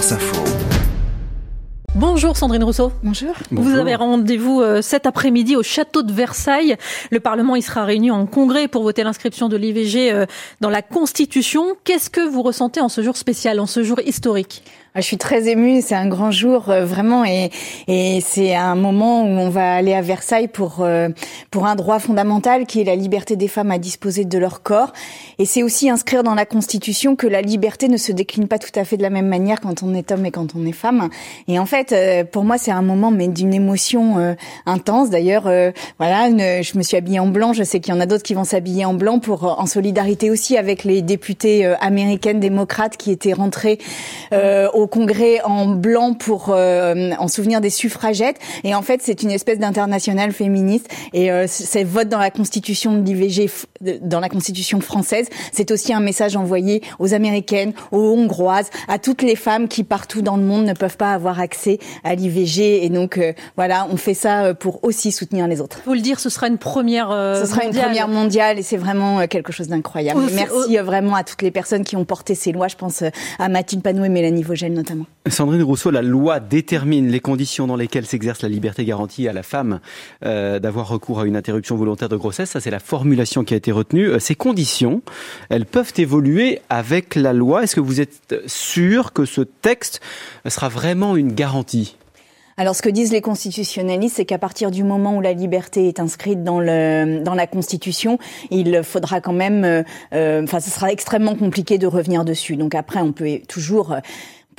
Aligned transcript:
Info. 0.00 0.42
Bonjour 1.94 2.34
Sandrine 2.34 2.64
Rousseau. 2.64 2.90
Bonjour. 3.02 3.34
Vous 3.50 3.74
avez 3.74 3.94
rendez-vous 3.94 4.62
euh, 4.62 4.80
cet 4.80 5.04
après-midi 5.04 5.56
au 5.56 5.62
château 5.62 6.02
de 6.02 6.10
Versailles. 6.10 6.76
Le 7.10 7.20
Parlement 7.20 7.54
y 7.54 7.60
sera 7.60 7.84
réuni 7.84 8.10
en 8.10 8.24
congrès 8.24 8.66
pour 8.66 8.82
voter 8.82 9.02
l'inscription 9.04 9.50
de 9.50 9.58
l'IVG 9.58 10.10
euh, 10.10 10.24
dans 10.62 10.70
la 10.70 10.80
Constitution. 10.80 11.76
Qu'est-ce 11.84 12.08
que 12.08 12.26
vous 12.26 12.40
ressentez 12.40 12.80
en 12.80 12.88
ce 12.88 13.02
jour 13.02 13.18
spécial, 13.18 13.60
en 13.60 13.66
ce 13.66 13.82
jour 13.82 14.00
historique? 14.00 14.64
Je 14.96 15.02
suis 15.02 15.18
très 15.18 15.48
émue, 15.48 15.82
c'est 15.82 15.94
un 15.94 16.08
grand 16.08 16.32
jour 16.32 16.68
euh, 16.68 16.84
vraiment 16.84 17.24
et, 17.24 17.50
et 17.86 18.20
c'est 18.20 18.56
un 18.56 18.74
moment 18.74 19.22
où 19.22 19.26
on 19.26 19.48
va 19.48 19.74
aller 19.74 19.94
à 19.94 20.02
Versailles 20.02 20.48
pour 20.48 20.78
euh, 20.80 21.08
pour 21.52 21.66
un 21.66 21.76
droit 21.76 22.00
fondamental 22.00 22.66
qui 22.66 22.80
est 22.80 22.84
la 22.84 22.96
liberté 22.96 23.36
des 23.36 23.46
femmes 23.46 23.70
à 23.70 23.78
disposer 23.78 24.24
de 24.24 24.38
leur 24.38 24.62
corps. 24.62 24.92
Et 25.38 25.44
c'est 25.44 25.62
aussi 25.62 25.88
inscrire 25.88 26.24
dans 26.24 26.34
la 26.34 26.44
Constitution 26.44 27.14
que 27.14 27.28
la 27.28 27.40
liberté 27.40 27.88
ne 27.88 27.96
se 27.96 28.10
décline 28.10 28.48
pas 28.48 28.58
tout 28.58 28.72
à 28.74 28.84
fait 28.84 28.96
de 28.96 29.02
la 29.02 29.10
même 29.10 29.28
manière 29.28 29.60
quand 29.60 29.84
on 29.84 29.94
est 29.94 30.10
homme 30.10 30.26
et 30.26 30.32
quand 30.32 30.56
on 30.56 30.66
est 30.66 30.72
femme. 30.72 31.08
Et 31.46 31.60
en 31.60 31.66
fait 31.66 31.92
euh, 31.92 32.24
pour 32.24 32.42
moi 32.42 32.58
c'est 32.58 32.72
un 32.72 32.82
moment 32.82 33.12
mais 33.12 33.28
d'une 33.28 33.54
émotion 33.54 34.34
intense. 34.66 35.10
D'ailleurs 35.10 35.48
voilà 35.98 36.28
je 36.30 36.78
me 36.78 36.82
suis 36.82 36.96
habillée 36.96 37.20
en 37.20 37.28
blanc, 37.28 37.52
je 37.52 37.62
sais 37.62 37.78
qu'il 37.78 37.94
y 37.94 37.96
en 37.96 38.00
a 38.00 38.06
d'autres 38.06 38.24
qui 38.24 38.34
vont 38.34 38.44
s'habiller 38.44 38.84
en 38.84 38.94
blanc 38.94 39.20
pour 39.20 39.60
en 39.60 39.66
solidarité 39.66 40.30
aussi 40.30 40.56
avec 40.56 40.82
les 40.82 41.00
députées 41.00 41.64
américaines 41.80 42.40
démocrates 42.40 42.96
qui 42.96 43.12
étaient 43.12 43.32
rentrées 43.32 43.78
au 44.32 44.79
congrès 44.86 45.40
en 45.42 45.66
blanc 45.66 46.14
pour 46.14 46.50
euh, 46.50 47.12
en 47.18 47.28
souvenir 47.28 47.60
des 47.60 47.70
suffragettes. 47.70 48.36
Et 48.64 48.74
en 48.74 48.82
fait, 48.82 49.00
c'est 49.02 49.22
une 49.22 49.30
espèce 49.30 49.58
d'international 49.58 50.32
féministe. 50.32 50.88
Et 51.12 51.30
euh, 51.30 51.46
c'est 51.48 51.84
vote 51.84 52.08
dans 52.08 52.18
la 52.18 52.30
Constitution 52.30 52.94
de 52.94 53.04
l'IVG, 53.04 53.50
dans 54.02 54.20
la 54.20 54.28
Constitution 54.28 54.80
française. 54.80 55.28
C'est 55.52 55.70
aussi 55.70 55.92
un 55.92 56.00
message 56.00 56.36
envoyé 56.36 56.82
aux 56.98 57.14
Américaines, 57.14 57.72
aux 57.92 58.14
Hongroises, 58.14 58.70
à 58.88 58.98
toutes 58.98 59.22
les 59.22 59.36
femmes 59.36 59.68
qui 59.68 59.84
partout 59.84 60.22
dans 60.22 60.36
le 60.36 60.42
monde 60.42 60.64
ne 60.64 60.72
peuvent 60.72 60.96
pas 60.96 61.12
avoir 61.12 61.40
accès 61.40 61.78
à 62.04 62.14
l'IVG. 62.14 62.84
Et 62.84 62.88
donc 62.88 63.18
euh, 63.18 63.32
voilà, 63.56 63.86
on 63.90 63.96
fait 63.96 64.14
ça 64.14 64.54
pour 64.54 64.84
aussi 64.84 65.12
soutenir 65.12 65.46
les 65.46 65.60
autres. 65.60 65.80
Faut 65.84 65.94
le 65.94 66.00
dire, 66.00 66.20
ce 66.20 66.30
sera 66.30 66.48
une 66.48 66.58
première. 66.58 67.08
ce 67.10 67.46
sera 67.46 67.64
une 67.64 67.74
première 67.74 68.08
mondiale 68.08 68.58
et 68.58 68.62
c'est 68.62 68.76
vraiment 68.76 69.26
quelque 69.26 69.52
chose 69.52 69.68
d'incroyable. 69.68 70.20
Merci 70.34 70.76
vraiment 70.78 71.14
à 71.14 71.24
toutes 71.24 71.42
les 71.42 71.50
personnes 71.50 71.84
qui 71.84 71.96
ont 71.96 72.04
porté 72.04 72.34
ces 72.34 72.52
lois. 72.52 72.68
Je 72.68 72.76
pense 72.76 73.02
à 73.38 73.48
Mathilde 73.48 73.82
Panot 73.82 74.04
et 74.04 74.08
Mélanie 74.08 74.42
Vogel 74.42 74.69
notamment. 74.74 75.06
Sandrine 75.28 75.62
Rousseau, 75.62 75.90
la 75.90 76.02
loi 76.02 76.40
détermine 76.40 77.08
les 77.08 77.20
conditions 77.20 77.66
dans 77.66 77.76
lesquelles 77.76 78.06
s'exerce 78.06 78.42
la 78.42 78.48
liberté 78.48 78.84
garantie 78.84 79.28
à 79.28 79.32
la 79.32 79.42
femme 79.42 79.80
euh, 80.24 80.58
d'avoir 80.58 80.88
recours 80.88 81.20
à 81.20 81.26
une 81.26 81.36
interruption 81.36 81.76
volontaire 81.76 82.08
de 82.08 82.16
grossesse. 82.16 82.50
Ça, 82.50 82.60
c'est 82.60 82.70
la 82.70 82.80
formulation 82.80 83.44
qui 83.44 83.54
a 83.54 83.56
été 83.56 83.72
retenue. 83.72 84.08
Euh, 84.08 84.18
ces 84.18 84.34
conditions, 84.34 85.02
elles 85.48 85.66
peuvent 85.66 85.92
évoluer 85.96 86.60
avec 86.68 87.14
la 87.14 87.32
loi. 87.32 87.62
Est-ce 87.62 87.76
que 87.76 87.80
vous 87.80 88.00
êtes 88.00 88.34
sûr 88.46 89.12
que 89.12 89.24
ce 89.24 89.42
texte 89.42 90.00
sera 90.46 90.68
vraiment 90.68 91.16
une 91.16 91.32
garantie? 91.32 91.96
Alors, 92.60 92.76
ce 92.76 92.82
que 92.82 92.90
disent 92.90 93.10
les 93.10 93.22
constitutionnalistes, 93.22 94.16
c'est 94.16 94.26
qu'à 94.26 94.36
partir 94.36 94.70
du 94.70 94.84
moment 94.84 95.16
où 95.16 95.22
la 95.22 95.32
liberté 95.32 95.88
est 95.88 95.98
inscrite 95.98 96.44
dans 96.44 96.60
le 96.60 97.22
dans 97.22 97.34
la 97.34 97.46
Constitution, 97.46 98.18
il 98.50 98.82
faudra 98.82 99.22
quand 99.22 99.32
même, 99.32 99.64
euh, 100.12 100.42
enfin, 100.42 100.60
ce 100.60 100.68
sera 100.68 100.92
extrêmement 100.92 101.36
compliqué 101.36 101.78
de 101.78 101.86
revenir 101.86 102.22
dessus. 102.22 102.56
Donc 102.56 102.74
après, 102.74 103.00
on 103.00 103.12
peut 103.12 103.38
toujours 103.48 103.96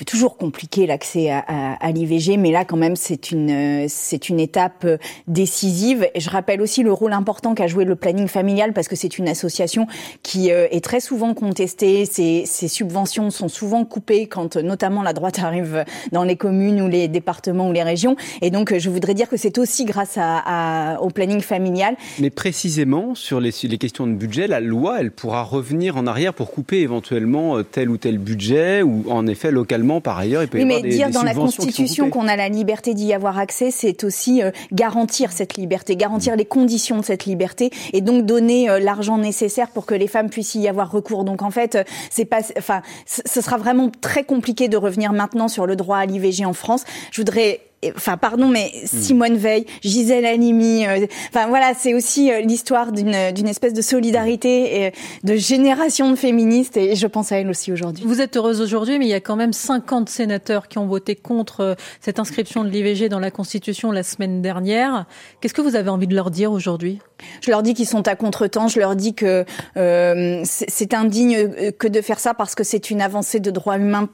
toujours 0.06 0.38
compliquer 0.38 0.88
l'accès 0.88 1.30
à, 1.30 1.44
à, 1.48 1.74
à 1.86 1.92
l'IVG, 1.92 2.38
mais 2.38 2.52
là 2.52 2.66
quand 2.66 2.78
même 2.78 2.96
c'est 2.96 3.32
une 3.32 3.88
c'est 3.88 4.30
une 4.30 4.40
étape 4.40 4.86
euh, 4.86 4.98
décisive. 5.28 6.08
Je 6.16 6.30
rappelle 6.30 6.62
aussi 6.62 6.84
le 6.84 6.92
rôle 6.92 7.14
important 7.14 7.54
qu'a 7.54 7.68
joué 7.68 7.86
le 7.86 7.96
planning 7.96 8.28
familial 8.28 8.74
parce 8.74 8.88
que 8.88 8.96
c'est 8.96 9.18
une 9.18 9.28
association 9.28 9.88
qui 10.24 10.52
euh, 10.52 10.68
est 10.72 10.84
très 10.84 11.00
souvent 11.00 11.34
contestée. 11.34 12.06
Ses, 12.06 12.44
ses, 12.46 12.68
subventions 12.68 13.32
sont 13.32 13.50
souvent 13.50 13.84
coupées 13.84 14.28
quand 14.28 14.56
notamment 14.56 15.04
la 15.04 15.14
droite 15.14 15.40
arrive 15.40 15.84
dans 16.12 16.24
les 16.24 16.36
communes 16.36 16.82
ou 16.82 16.88
les 16.88 17.08
départements 17.08 17.70
ou 17.70 17.74
les 17.74 17.84
régions. 17.84 18.16
Et 18.42 18.50
donc 18.50 18.78
je 18.78 18.90
voudrais 18.90 19.14
dire 19.14 19.28
que 19.28 19.38
c'est 19.38 19.58
aussi 19.58 19.86
grâce 19.86 20.18
à, 20.18 20.98
au 21.02 21.10
planning 21.10 21.42
familial. 21.42 21.96
Mais 22.20 22.30
précisément 22.30 23.14
sur 23.16 23.40
les, 23.40 23.52
les 23.64 23.78
questions 23.78 24.08
de 24.08 24.14
budget, 24.14 24.48
la 24.48 24.60
loi 24.60 24.98
elle 25.00 25.12
pourra 25.12 25.44
revenir 25.44 25.98
en 25.98 26.08
arrière 26.08 26.34
pour 26.34 26.52
couper 26.52 26.80
éventuellement 26.80 27.58
euh, 27.58 27.64
tel 27.64 27.90
ou 27.90 27.98
tel 27.98 28.18
budget 28.18 28.82
ou 28.84 29.04
en 29.10 29.28
effet 29.28 29.52
localement 29.52 29.91
par 30.00 30.18
ailleurs, 30.18 30.44
il 30.44 30.48
peut 30.48 30.60
oui, 30.60 30.64
y 30.64 30.68
avoir 30.68 30.84
mais 30.84 30.90
dire 30.90 31.10
dans 31.10 31.24
la 31.24 31.34
Constitution 31.34 32.10
qu'on 32.10 32.28
a 32.28 32.36
la 32.36 32.50
liberté 32.50 32.94
d'y 32.94 33.14
avoir 33.14 33.38
accès, 33.38 33.72
c'est 33.72 34.04
aussi 34.04 34.42
euh, 34.42 34.52
garantir 34.72 35.32
cette 35.32 35.56
liberté, 35.56 35.96
garantir 35.96 36.36
les 36.36 36.46
conditions 36.46 37.00
de 37.00 37.06
cette 37.06 37.26
liberté, 37.26 37.72
et 37.94 38.02
donc 38.02 38.26
donner 38.26 38.70
euh, 38.70 38.80
l'argent 38.80 39.18
nécessaire 39.18 39.70
pour 39.70 39.86
que 39.86 39.96
les 39.96 40.08
femmes 40.08 40.30
puissent 40.30 40.56
y 40.56 40.68
avoir 40.68 40.92
recours. 40.92 41.24
Donc 41.24 41.42
en 41.42 41.52
fait, 41.52 41.76
euh, 41.76 41.84
c'est 42.10 42.26
pas, 42.26 42.42
enfin, 42.58 42.82
ce 43.06 43.42
sera 43.42 43.58
vraiment 43.58 43.90
très 44.02 44.24
compliqué 44.24 44.70
de 44.70 44.78
revenir 44.78 45.12
maintenant 45.12 45.48
sur 45.48 45.66
le 45.66 45.76
droit 45.76 45.98
à 45.98 46.06
l'IVG 46.06 46.46
en 46.46 46.54
France. 46.54 46.84
Je 47.12 47.22
voudrais 47.22 47.60
enfin 47.96 48.18
pardon, 48.18 48.48
mais 48.48 48.72
Simone 48.86 49.38
Veil, 49.38 49.66
Gisèle 49.82 50.26
Halimi, 50.26 50.86
euh, 50.86 51.06
enfin 51.30 51.48
voilà, 51.48 51.74
c'est 51.78 51.94
aussi 51.94 52.32
euh, 52.32 52.42
l'histoire 52.42 52.92
d'une 52.92 53.32
d'une 53.34 53.48
espèce 53.48 53.74
de 53.74 53.82
solidarité 53.82 54.84
et 54.84 54.92
de 55.24 55.36
génération 55.36 56.12
de 56.12 56.16
féministes 56.16 56.78
et 56.78 56.96
je 56.96 57.08
pense 57.08 57.32
à 57.32 57.38
elle 57.38 57.50
aussi 57.50 57.72
aujourd'hui. 57.72 58.04
Vous 58.06 58.22
êtes 58.22 58.38
heureuse 58.38 58.62
aujourd'hui, 58.62 59.00
mais 59.00 59.06
il 59.06 59.12
y 59.12 59.16
a 59.16 59.20
quand 59.20 59.36
même 59.36 59.54
50 59.54 60.10
sénateurs 60.10 60.68
qui 60.68 60.78
ont 60.78 60.86
voté 60.86 61.16
contre 61.16 61.62
euh, 61.62 61.76
cette 62.00 62.20
inscription 62.20 62.64
de 62.64 62.70
l'IVG 62.70 63.10
dans 63.10 63.20
la 63.20 63.32
Constitution 63.32 63.92
la 63.92 64.04
semaine 64.04 64.42
dernière. 64.42 65.06
Qu'est-ce 65.40 65.54
que 65.54 65.62
vous 65.62 65.76
avez 65.76 65.90
envie 65.90 66.08
de 66.08 66.16
leur 66.16 66.32
dire 66.32 66.52
aujourd'hui? 66.52 67.00
Je 67.42 67.52
leur 67.52 67.64
dis 67.64 67.74
qu'ils 67.74 67.88
sont 67.88 68.08
à 68.08 68.16
contretemps. 68.16 68.68
Je 68.68 68.80
leur 68.80 68.96
dis 68.96 69.14
que 69.14 69.46
euh, 69.78 70.42
c'est 70.44 70.94
indigne 70.94 71.72
que 71.78 71.88
de 71.88 72.02
faire 72.02 72.20
ça 72.20 72.34
parce 72.34 72.56
que 72.56 72.64
c'est 72.64 72.90
une 72.90 73.02
avancée 73.02 73.40
de 73.40 73.52
droits 73.52 73.78
humains 73.78 74.10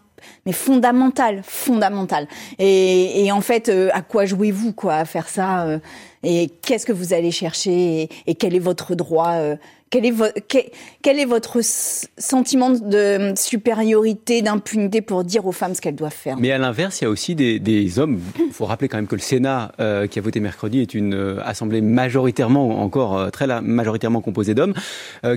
mais 0.46 0.52
fondamentale, 0.52 1.42
fondamentale. 1.44 2.28
Et, 2.60 3.26
et 3.26 3.32
en 3.32 3.42
fait, 3.42 3.70
euh, 3.70 3.90
à 3.94 4.02
quoi 4.02 4.26
jouez-vous 4.26 4.74
quoi 4.74 4.96
à 4.96 5.06
faire 5.06 5.30
ça 5.30 5.66
euh, 5.66 5.80
Et 6.24 6.50
qu'est-ce 6.62 6.86
que 6.86 6.94
vous 6.94 7.14
allez 7.14 7.32
chercher? 7.32 8.10
Et, 8.26 8.36
quel 8.36 8.56
est 8.56 8.60
votre 8.60 8.96
droit 8.96 9.34
euh, 9.34 9.56
quel 9.90 10.06
est, 10.06 11.26
votre 11.26 11.60
sentiment 11.62 12.70
de 12.72 13.34
supériorité, 13.38 14.42
d'impunité 14.42 15.02
pour 15.02 15.24
dire 15.24 15.46
aux 15.46 15.52
femmes 15.52 15.76
ce 15.76 15.82
qu'elles 15.82 15.96
doivent 15.96 16.14
faire? 16.14 16.38
Mais 16.38 16.52
à 16.52 16.58
l'inverse, 16.58 17.00
il 17.00 17.06
y 17.06 17.08
a 17.08 17.10
aussi 17.10 17.36
des, 17.36 18.00
hommes. 18.00 18.20
Il 18.40 18.52
faut 18.52 18.66
rappeler 18.66 18.90
quand 18.90 18.98
même 18.98 19.08
que 19.08 19.16
le 19.16 19.22
Sénat, 19.22 19.72
euh, 19.80 20.08
qui 20.08 20.20
a 20.20 20.22
voté 20.22 20.40
mercredi, 20.40 20.82
est 20.82 20.94
une 20.94 21.14
euh, 21.14 21.40
assemblée 21.44 21.82
majoritairement, 21.82 22.82
encore 22.82 23.18
euh, 23.18 23.30
très 23.30 23.48
majoritairement 23.62 24.22
composée 24.22 24.54
d'hommes, 24.54 24.74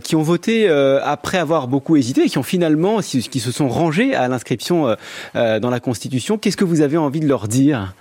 qui 0.02 0.16
ont 0.16 0.22
voté 0.22 0.68
après 0.68 1.38
avoir 1.38 1.68
beaucoup 1.68 1.96
hésité 1.96 2.26
qui 2.26 2.38
ont 2.38 2.42
finalement, 2.42 3.00
qui 3.00 3.40
se 3.40 3.52
sont 3.52 3.68
rangés 3.68 4.14
à 4.14 4.28
l'inscription 4.28 4.96
dans 5.34 5.70
la 5.70 5.80
Constitution. 5.80 6.38
Qu'est-ce 6.38 6.56
que 6.56 6.64
vous 6.64 6.80
avez 6.80 6.96
envie 6.96 7.20
de 7.20 7.28
leur 7.28 7.48
dire? 7.48 7.94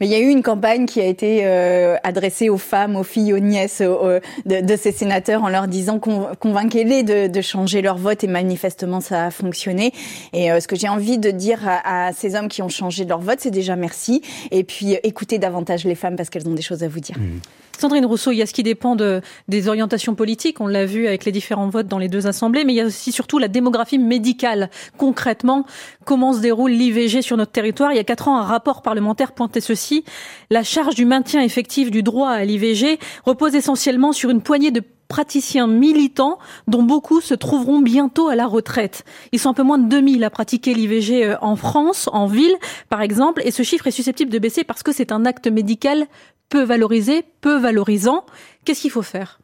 Mais 0.00 0.06
il 0.06 0.12
y 0.12 0.14
a 0.14 0.18
eu 0.18 0.28
une 0.28 0.42
campagne 0.42 0.86
qui 0.86 1.00
a 1.00 1.06
été 1.06 1.40
euh, 1.44 1.96
adressée 2.02 2.48
aux 2.48 2.58
femmes, 2.58 2.96
aux 2.96 3.02
filles, 3.02 3.32
aux 3.32 3.38
nièces 3.38 3.80
de, 3.80 4.20
de, 4.44 4.76
ces 4.76 4.92
sénateurs 4.92 5.42
en 5.42 5.48
leur 5.48 5.68
disant 5.68 5.98
convainquez-les 5.98 7.02
de, 7.02 7.26
de, 7.26 7.40
changer 7.40 7.82
leur 7.82 7.98
vote 7.98 8.24
et 8.24 8.26
manifestement 8.26 9.00
ça 9.00 9.26
a 9.26 9.30
fonctionné. 9.30 9.92
Et 10.32 10.50
euh, 10.50 10.60
ce 10.60 10.68
que 10.68 10.76
j'ai 10.76 10.88
envie 10.88 11.18
de 11.18 11.30
dire 11.30 11.60
à, 11.66 12.08
à, 12.08 12.12
ces 12.12 12.34
hommes 12.34 12.48
qui 12.48 12.62
ont 12.62 12.68
changé 12.68 13.04
leur 13.04 13.20
vote, 13.20 13.38
c'est 13.40 13.50
déjà 13.50 13.76
merci 13.76 14.22
et 14.50 14.64
puis 14.64 14.94
euh, 14.94 14.98
écoutez 15.02 15.38
davantage 15.38 15.84
les 15.84 15.94
femmes 15.94 16.16
parce 16.16 16.30
qu'elles 16.30 16.48
ont 16.48 16.54
des 16.54 16.62
choses 16.62 16.82
à 16.82 16.88
vous 16.88 17.00
dire. 17.00 17.16
Mmh. 17.18 17.40
Sandrine 17.80 18.06
Rousseau, 18.06 18.32
il 18.32 18.36
y 18.36 18.42
a 18.42 18.46
ce 18.46 18.54
qui 18.54 18.62
dépend 18.62 18.96
de, 18.96 19.20
des 19.48 19.68
orientations 19.68 20.14
politiques, 20.14 20.60
on 20.60 20.66
l'a 20.66 20.86
vu 20.86 21.06
avec 21.06 21.24
les 21.24 21.32
différents 21.32 21.68
votes 21.68 21.86
dans 21.86 21.98
les 21.98 22.08
deux 22.08 22.26
assemblées, 22.26 22.64
mais 22.64 22.72
il 22.72 22.76
y 22.76 22.80
a 22.80 22.86
aussi 22.86 23.12
surtout 23.12 23.38
la 23.38 23.48
démographie 23.48 23.98
médicale. 23.98 24.70
Concrètement, 24.96 25.66
comment 26.04 26.32
se 26.32 26.40
déroule 26.40 26.70
l'IVG 26.70 27.22
sur 27.22 27.36
notre 27.36 27.52
territoire? 27.52 27.92
Il 27.92 27.96
y 27.96 28.00
a 28.00 28.04
quatre 28.04 28.28
ans, 28.28 28.38
un 28.38 28.44
rapport 28.44 28.82
parlementaire 28.82 29.32
pointait 29.32 29.60
ceci. 29.60 30.04
La 30.50 30.62
charge 30.62 30.94
du 30.94 31.04
maintien 31.04 31.42
effectif 31.42 31.90
du 31.90 32.02
droit 32.02 32.30
à 32.30 32.44
l'IVG 32.44 32.98
repose 33.24 33.54
essentiellement 33.54 34.12
sur 34.12 34.30
une 34.30 34.40
poignée 34.40 34.70
de 34.70 34.82
praticiens 35.08 35.66
militants 35.66 36.38
dont 36.66 36.82
beaucoup 36.82 37.20
se 37.20 37.34
trouveront 37.34 37.80
bientôt 37.80 38.28
à 38.28 38.36
la 38.36 38.46
retraite. 38.46 39.04
Ils 39.32 39.38
sont 39.38 39.50
un 39.50 39.54
peu 39.54 39.62
moins 39.62 39.78
de 39.78 39.88
2000 39.88 40.24
à 40.24 40.30
pratiquer 40.30 40.74
l'IVG 40.74 41.24
euh, 41.24 41.36
en 41.40 41.56
France, 41.56 42.08
en 42.12 42.26
ville 42.26 42.56
par 42.88 43.02
exemple, 43.02 43.42
et 43.44 43.50
ce 43.50 43.62
chiffre 43.62 43.86
est 43.86 43.92
susceptible 43.92 44.30
de 44.30 44.38
baisser 44.38 44.64
parce 44.64 44.82
que 44.82 44.92
c'est 44.92 45.12
un 45.12 45.24
acte 45.24 45.46
médical 45.46 46.06
peu 46.48 46.62
valorisé, 46.62 47.24
peu 47.40 47.56
valorisant. 47.56 48.24
Qu'est-ce 48.64 48.82
qu'il 48.82 48.90
faut 48.90 49.02
faire? 49.02 49.40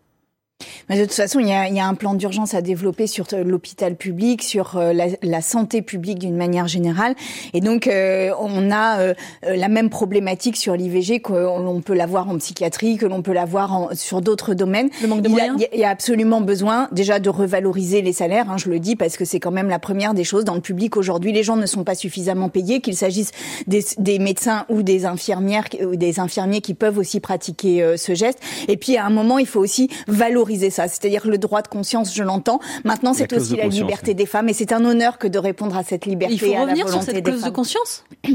Mais 0.89 0.99
de 0.99 1.05
toute 1.05 1.15
façon, 1.15 1.41
il 1.41 1.49
y 1.49 1.53
a, 1.53 1.69
il 1.69 1.75
y 1.75 1.81
a 1.81 1.87
un 1.87 1.95
plan 1.95 2.15
d'urgence 2.15 2.55
à 2.55 2.63
développer 2.63 3.07
sur 3.07 3.27
euh, 3.33 3.45
l'hôpital 3.45 3.97
public, 3.97 4.43
sur 4.43 4.77
euh, 4.77 4.93
la, 4.93 5.07
la, 5.23 5.41
santé 5.41 5.83
publique 5.83 6.19
d'une 6.19 6.37
manière 6.37 6.69
générale. 6.69 7.15
Et 7.55 7.61
donc, 7.61 7.87
euh, 7.87 8.33
on 8.41 8.71
a 8.71 9.13
la 9.43 9.69
même 9.69 9.91
problématique 9.91 10.57
sur 10.57 10.77
l'IVG 10.77 11.21
que 11.21 11.33
l'on 11.33 11.81
peut 11.81 11.95
l'avoir 11.95 12.29
en 12.29 12.39
psychiatrie, 12.39 12.97
que 12.97 13.07
l'on 13.07 13.23
peut 13.23 13.33
l'avoir 13.33 13.91
sur 13.95 14.21
d'autres 14.21 14.55
domaines. 14.55 14.89
Le 15.03 15.09
manque 15.09 15.23
de 15.23 15.29
il 15.29 15.33
moyens. 15.33 15.63
A, 15.63 15.67
il 15.73 15.81
y 15.81 15.85
a 15.85 15.91
absolument 15.91 16.41
besoin 16.41 16.89
déjà 16.93 17.19
de 17.19 17.29
revaloriser 17.29 18.03
les 18.03 18.13
salaires. 18.13 18.51
Hein, 18.51 18.57
je 18.57 18.69
le 18.69 18.79
dis 18.79 18.97
parce 18.97 19.17
que 19.17 19.25
c'est 19.25 19.41
quand 19.41 19.51
même 19.51 19.69
la 19.69 19.79
première 19.79 20.15
des 20.15 20.25
choses 20.25 20.45
dans 20.45 20.55
le 20.55 20.61
public 20.61 20.97
aujourd'hui. 20.97 21.33
Les 21.33 21.43
gens 21.43 21.57
ne 21.57 21.67
sont 21.67 21.85
pas 21.85 21.95
suffisamment 21.95 22.49
payés, 22.49 22.81
qu'il 22.81 22.97
s'agisse 22.97 23.31
des, 23.67 23.85
des, 23.99 24.19
médecins 24.19 24.65
ou 24.69 24.83
des 24.83 25.05
infirmières 25.05 25.65
ou 25.85 25.97
des 25.97 26.21
infirmiers 26.21 26.61
qui 26.61 26.75
peuvent 26.75 26.99
aussi 26.99 27.21
pratiquer 27.21 27.97
ce 27.97 28.15
geste. 28.15 28.39
Et 28.69 28.77
puis 28.77 28.97
à 28.97 29.07
un 29.07 29.11
moment, 29.11 29.39
il 29.39 29.47
faut 29.47 29.61
aussi 29.61 29.89
valoriser 30.07 30.52
valoriser 30.53 30.71
ça. 30.71 30.89
C'est-à-dire 30.89 31.27
le 31.27 31.39
droit 31.39 31.63
de 31.63 31.69
conscience, 31.69 32.15
je 32.15 32.23
l'entends. 32.23 32.61
Maintenant, 32.85 33.15
c'est 33.15 33.33
aussi 33.33 33.57
la 33.57 33.67
liberté 33.67 34.15
des 34.15 34.27
femmes 34.27 34.49
et 34.49 34.53
c'est 34.53 34.73
un 34.73 34.85
honneur 34.85 35.19
que 35.19 35.29
de 35.29 35.39
répondre 35.39 35.77
à 35.77 35.83
cette 35.83 36.07
liberté. 36.07 36.35
Il 36.35 36.41
faut 36.41 36.53
revenir 36.53 36.89
sur 36.89 37.03
cette 37.03 37.23
clause 37.23 37.43
de 37.43 37.51
conscience? 37.51 38.05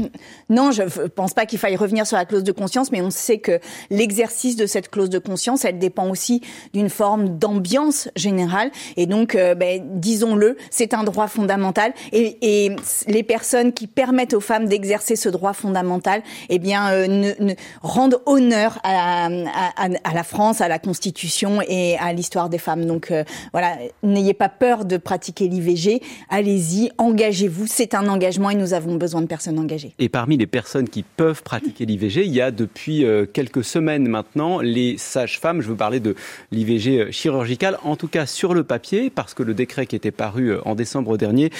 Non, 0.50 0.70
je 0.70 0.82
ne 0.82 1.08
pense 1.08 1.34
pas 1.34 1.44
qu'il 1.44 1.58
faille 1.58 1.76
revenir 1.76 2.06
sur 2.06 2.16
la 2.16 2.24
clause 2.24 2.42
de 2.42 2.52
conscience, 2.52 2.90
mais 2.90 3.02
on 3.02 3.10
sait 3.10 3.38
que 3.38 3.60
l'exercice 3.90 4.56
de 4.56 4.64
cette 4.64 4.88
clause 4.88 5.10
de 5.10 5.18
conscience, 5.18 5.64
elle 5.64 5.78
dépend 5.78 6.08
aussi 6.08 6.40
d'une 6.72 6.88
forme 6.88 7.38
d'ambiance 7.38 8.08
générale. 8.16 8.70
Et 8.96 9.06
donc, 9.06 9.34
euh, 9.34 9.54
ben, 9.54 9.82
disons-le, 9.84 10.56
c'est 10.70 10.94
un 10.94 11.04
droit 11.04 11.26
fondamental. 11.26 11.92
Et, 12.12 12.38
et, 12.40 12.76
les 13.08 13.22
personnes 13.22 13.72
qui 13.72 13.86
permettent 13.86 14.32
aux 14.32 14.40
femmes 14.40 14.66
d'exercer 14.66 15.16
ce 15.16 15.28
droit 15.28 15.52
fondamental, 15.52 16.22
eh 16.48 16.58
bien, 16.58 16.90
euh, 16.92 17.06
ne, 17.06 17.54
rendent 17.82 18.20
honneur 18.24 18.78
à, 18.82 19.26
à, 19.26 19.88
à, 20.04 20.14
la 20.14 20.24
France, 20.24 20.60
à 20.60 20.68
la 20.68 20.78
Constitution 20.78 21.60
et 21.68 21.98
à 21.98 22.07
l'histoire 22.12 22.48
des 22.48 22.58
femmes. 22.58 22.84
Donc, 22.84 23.10
euh, 23.10 23.24
voilà, 23.52 23.76
n'ayez 24.02 24.34
pas 24.34 24.48
peur 24.48 24.84
de 24.84 24.96
pratiquer 24.96 25.48
l'IVG. 25.48 26.00
Allez-y, 26.28 26.90
engagez-vous. 26.98 27.66
C'est 27.66 27.94
un 27.94 28.08
engagement 28.08 28.50
et 28.50 28.54
nous 28.54 28.74
avons 28.74 28.96
besoin 28.96 29.20
de 29.20 29.26
personnes 29.26 29.58
engagées. 29.58 29.94
Et 29.98 30.08
parmi 30.08 30.36
les 30.36 30.46
personnes 30.46 30.88
qui 30.88 31.02
peuvent 31.02 31.42
pratiquer 31.42 31.86
l'IVG, 31.86 32.24
il 32.24 32.32
y 32.32 32.40
a 32.40 32.50
depuis 32.50 33.04
quelques 33.32 33.64
semaines 33.64 34.08
maintenant 34.08 34.60
les 34.60 34.98
sages-femmes. 34.98 35.60
Je 35.60 35.68
veux 35.68 35.76
parler 35.76 36.00
de 36.00 36.14
l'IVG 36.52 37.10
chirurgicale, 37.12 37.78
en 37.84 37.96
tout 37.96 38.08
cas 38.08 38.26
sur 38.26 38.54
le 38.54 38.64
papier, 38.64 39.10
parce 39.10 39.34
que 39.34 39.42
le 39.42 39.54
décret 39.54 39.86
qui 39.86 39.96
était 39.96 40.10
paru 40.10 40.54
en 40.64 40.74
décembre 40.74 41.16
dernier 41.16 41.50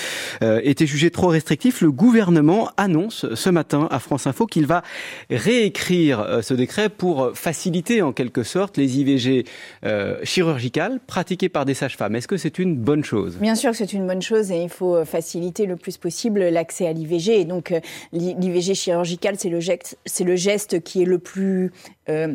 euh, 0.43 0.61
était 0.65 0.87
jugé 0.87 1.11
trop 1.11 1.29
restrictif. 1.29 1.81
Le 1.81 1.91
gouvernement 1.91 2.71
annonce 2.77 3.27
ce 3.35 3.51
matin 3.51 3.89
à 3.91 3.99
France 3.99 4.27
Info 4.27 4.47
qu'il 4.47 4.67
va 4.67 4.83
réécrire 5.31 6.21
euh, 6.21 6.43
ce 6.43 6.55
décret 6.55 6.89
pour 6.89 7.31
faciliter 7.35 8.03
en 8.03 8.13
quelque 8.13 8.43
sorte 8.43 8.77
les 8.77 8.99
IVG 8.99 9.45
euh, 9.85 10.17
chirurgicales 10.29 11.01
pratiquées 11.07 11.49
par 11.49 11.65
des 11.65 11.75
sages-femmes. 11.75 12.15
Est-ce 12.15 12.29
que 12.29 12.37
c'est 12.37 12.59
une 12.59 12.77
bonne 12.77 13.03
chose? 13.03 13.37
Bien 13.39 13.55
sûr 13.55 13.71
que 13.71 13.77
c'est 13.77 13.93
une 13.93 14.07
bonne 14.07 14.23
chose 14.23 14.51
et 14.51 14.63
il 14.63 14.69
faut 14.69 15.05
faciliter 15.05 15.67
le 15.67 15.77
plus 15.77 15.97
possible 15.97 16.41
l'accès 16.41 16.87
à 16.87 16.93
l'IVG. 16.93 17.41
Et 17.41 17.45
donc 17.45 17.75
l'IVG 18.13 18.75
chirurgicale, 18.75 19.37
c'est 19.39 19.49
le 19.49 19.61
geste, 19.61 19.99
c'est 20.05 20.25
le 20.25 20.37
geste 20.37 20.83
qui 20.83 21.03
est 21.03 21.07
le 21.07 21.19
plus 21.19 21.73
euh, 22.09 22.35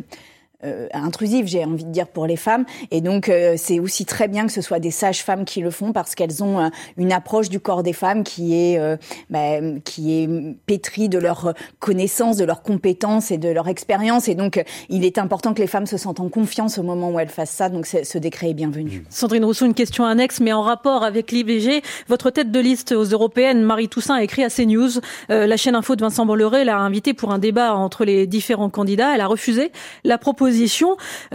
intrusive, 0.92 1.46
j'ai 1.46 1.64
envie 1.64 1.84
de 1.84 1.90
dire, 1.90 2.06
pour 2.06 2.26
les 2.26 2.36
femmes. 2.36 2.64
Et 2.90 3.00
donc, 3.00 3.28
euh, 3.28 3.54
c'est 3.56 3.80
aussi 3.80 4.04
très 4.04 4.28
bien 4.28 4.46
que 4.46 4.52
ce 4.52 4.60
soit 4.60 4.78
des 4.78 4.90
sages-femmes 4.90 5.44
qui 5.44 5.60
le 5.60 5.70
font 5.70 5.92
parce 5.92 6.14
qu'elles 6.14 6.42
ont 6.42 6.60
euh, 6.60 6.68
une 6.96 7.12
approche 7.12 7.48
du 7.48 7.60
corps 7.60 7.82
des 7.82 7.92
femmes 7.92 8.24
qui 8.24 8.54
est, 8.54 8.98
bah, 9.30 9.60
qui 9.84 10.22
est 10.22 10.28
pétrie 10.66 11.08
de 11.08 11.18
leur 11.18 11.54
connaissance, 11.78 12.36
de 12.36 12.44
leurs 12.44 12.62
compétences 12.62 13.30
et 13.30 13.38
de 13.38 13.48
leur 13.48 13.68
expérience. 13.68 14.28
Et 14.28 14.34
donc, 14.34 14.62
il 14.88 15.04
est 15.04 15.18
important 15.18 15.54
que 15.54 15.60
les 15.60 15.66
femmes 15.66 15.86
se 15.86 15.96
sentent 15.96 16.20
en 16.20 16.28
confiance 16.28 16.78
au 16.78 16.82
moment 16.82 17.10
où 17.10 17.18
elles 17.18 17.28
fassent 17.28 17.50
ça. 17.50 17.68
Donc, 17.68 17.86
ce 17.86 18.18
décret 18.18 18.50
est 18.50 18.54
bienvenu. 18.54 18.98
Mmh. 18.98 19.04
Sandrine 19.10 19.44
Rousseau, 19.44 19.66
une 19.66 19.74
question 19.74 20.04
annexe, 20.04 20.40
mais 20.40 20.52
en 20.52 20.62
rapport 20.62 21.04
avec 21.04 21.32
l'IVG. 21.32 21.82
Votre 22.08 22.30
tête 22.30 22.50
de 22.50 22.60
liste 22.60 22.92
aux 22.92 23.04
européennes, 23.04 23.62
Marie 23.62 23.88
Toussaint, 23.88 24.16
a 24.16 24.22
écrit 24.22 24.44
à 24.44 24.50
CNews. 24.50 25.00
la 25.28 25.56
chaîne 25.56 25.74
info 25.74 25.96
de 25.96 26.02
Vincent 26.02 26.26
Bolloré 26.26 26.64
l'a 26.64 26.78
invité 26.78 27.14
pour 27.14 27.32
un 27.32 27.38
débat 27.38 27.74
entre 27.74 28.04
les 28.04 28.26
différents 28.26 28.70
candidats. 28.70 29.14
Elle 29.14 29.20
a 29.20 29.26
refusé 29.26 29.72
la 30.04 30.18
proposition 30.18 30.53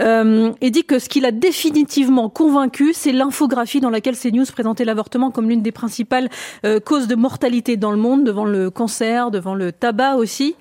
euh, 0.00 0.52
et 0.60 0.70
dit 0.70 0.84
que 0.84 0.98
ce 0.98 1.08
qui 1.08 1.20
l'a 1.20 1.30
définitivement 1.30 2.28
convaincu, 2.28 2.92
c'est 2.92 3.12
l'infographie 3.12 3.80
dans 3.80 3.90
laquelle 3.90 4.16
CNews 4.16 4.46
présentait 4.52 4.84
l'avortement 4.84 5.30
comme 5.30 5.48
l'une 5.48 5.62
des 5.62 5.72
principales 5.72 6.28
euh, 6.64 6.80
causes 6.80 7.06
de 7.06 7.14
mortalité 7.14 7.76
dans 7.76 7.90
le 7.90 7.96
monde, 7.96 8.24
devant 8.24 8.44
le 8.44 8.70
cancer, 8.70 9.30
devant 9.30 9.54
le 9.54 9.72
tabac 9.72 10.16
aussi. 10.16 10.56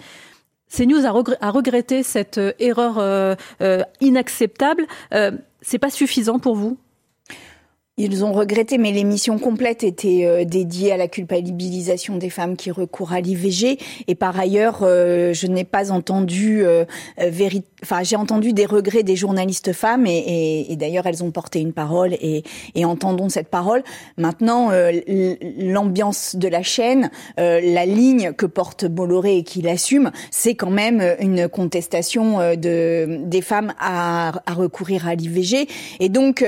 CNews 0.75 1.06
a, 1.06 1.50
regretté 1.50 2.03
cette 2.03 2.38
euh, 2.38 2.51
erreur 2.59 3.38
inacceptable. 4.01 4.85
c'est 5.61 5.79
pas 5.79 5.89
suffisant 5.89 6.39
pour 6.39 6.56
vous? 6.56 6.77
Ils 7.99 8.23
ont 8.23 8.31
regretté, 8.31 8.77
mais 8.77 8.91
l'émission 8.91 9.37
complète 9.37 9.83
était 9.83 10.23
euh, 10.23 10.45
dédiée 10.45 10.93
à 10.93 10.97
la 10.97 11.09
culpabilisation 11.09 12.15
des 12.15 12.29
femmes 12.29 12.55
qui 12.55 12.71
recourent 12.71 13.11
à 13.11 13.19
l'IVG. 13.19 13.77
Et 14.07 14.15
par 14.15 14.39
ailleurs, 14.39 14.79
euh, 14.83 15.33
je 15.33 15.47
n'ai 15.47 15.65
pas 15.65 15.91
entendu, 15.91 16.63
euh, 16.63 16.85
enfin, 17.83 18.03
j'ai 18.03 18.15
entendu 18.15 18.53
des 18.53 18.65
regrets 18.65 19.03
des 19.03 19.17
journalistes 19.17 19.73
femmes, 19.73 20.07
et, 20.07 20.17
et, 20.17 20.71
et 20.71 20.75
d'ailleurs, 20.77 21.07
elles 21.07 21.23
ont 21.25 21.31
porté 21.31 21.59
une 21.59 21.73
parole, 21.73 22.13
et, 22.13 22.43
et 22.73 22.85
entendons 22.85 23.27
cette 23.27 23.49
parole. 23.49 23.83
Maintenant, 24.17 24.71
l'ambiance 25.57 26.37
de 26.37 26.47
la 26.47 26.63
chaîne, 26.63 27.11
la 27.37 27.85
ligne 27.85 28.31
que 28.33 28.45
porte 28.45 28.85
Bolloré 28.85 29.37
et 29.37 29.43
qu'il 29.43 29.67
assume, 29.67 30.11
c'est 30.31 30.55
quand 30.55 30.69
même 30.69 31.03
une 31.19 31.47
contestation 31.49 32.39
de 32.55 33.19
des 33.25 33.41
femmes 33.41 33.73
à, 33.79 34.31
à 34.49 34.53
recourir 34.53 35.07
à 35.07 35.15
l'IVG. 35.15 35.67
Et 35.99 36.09
donc 36.09 36.43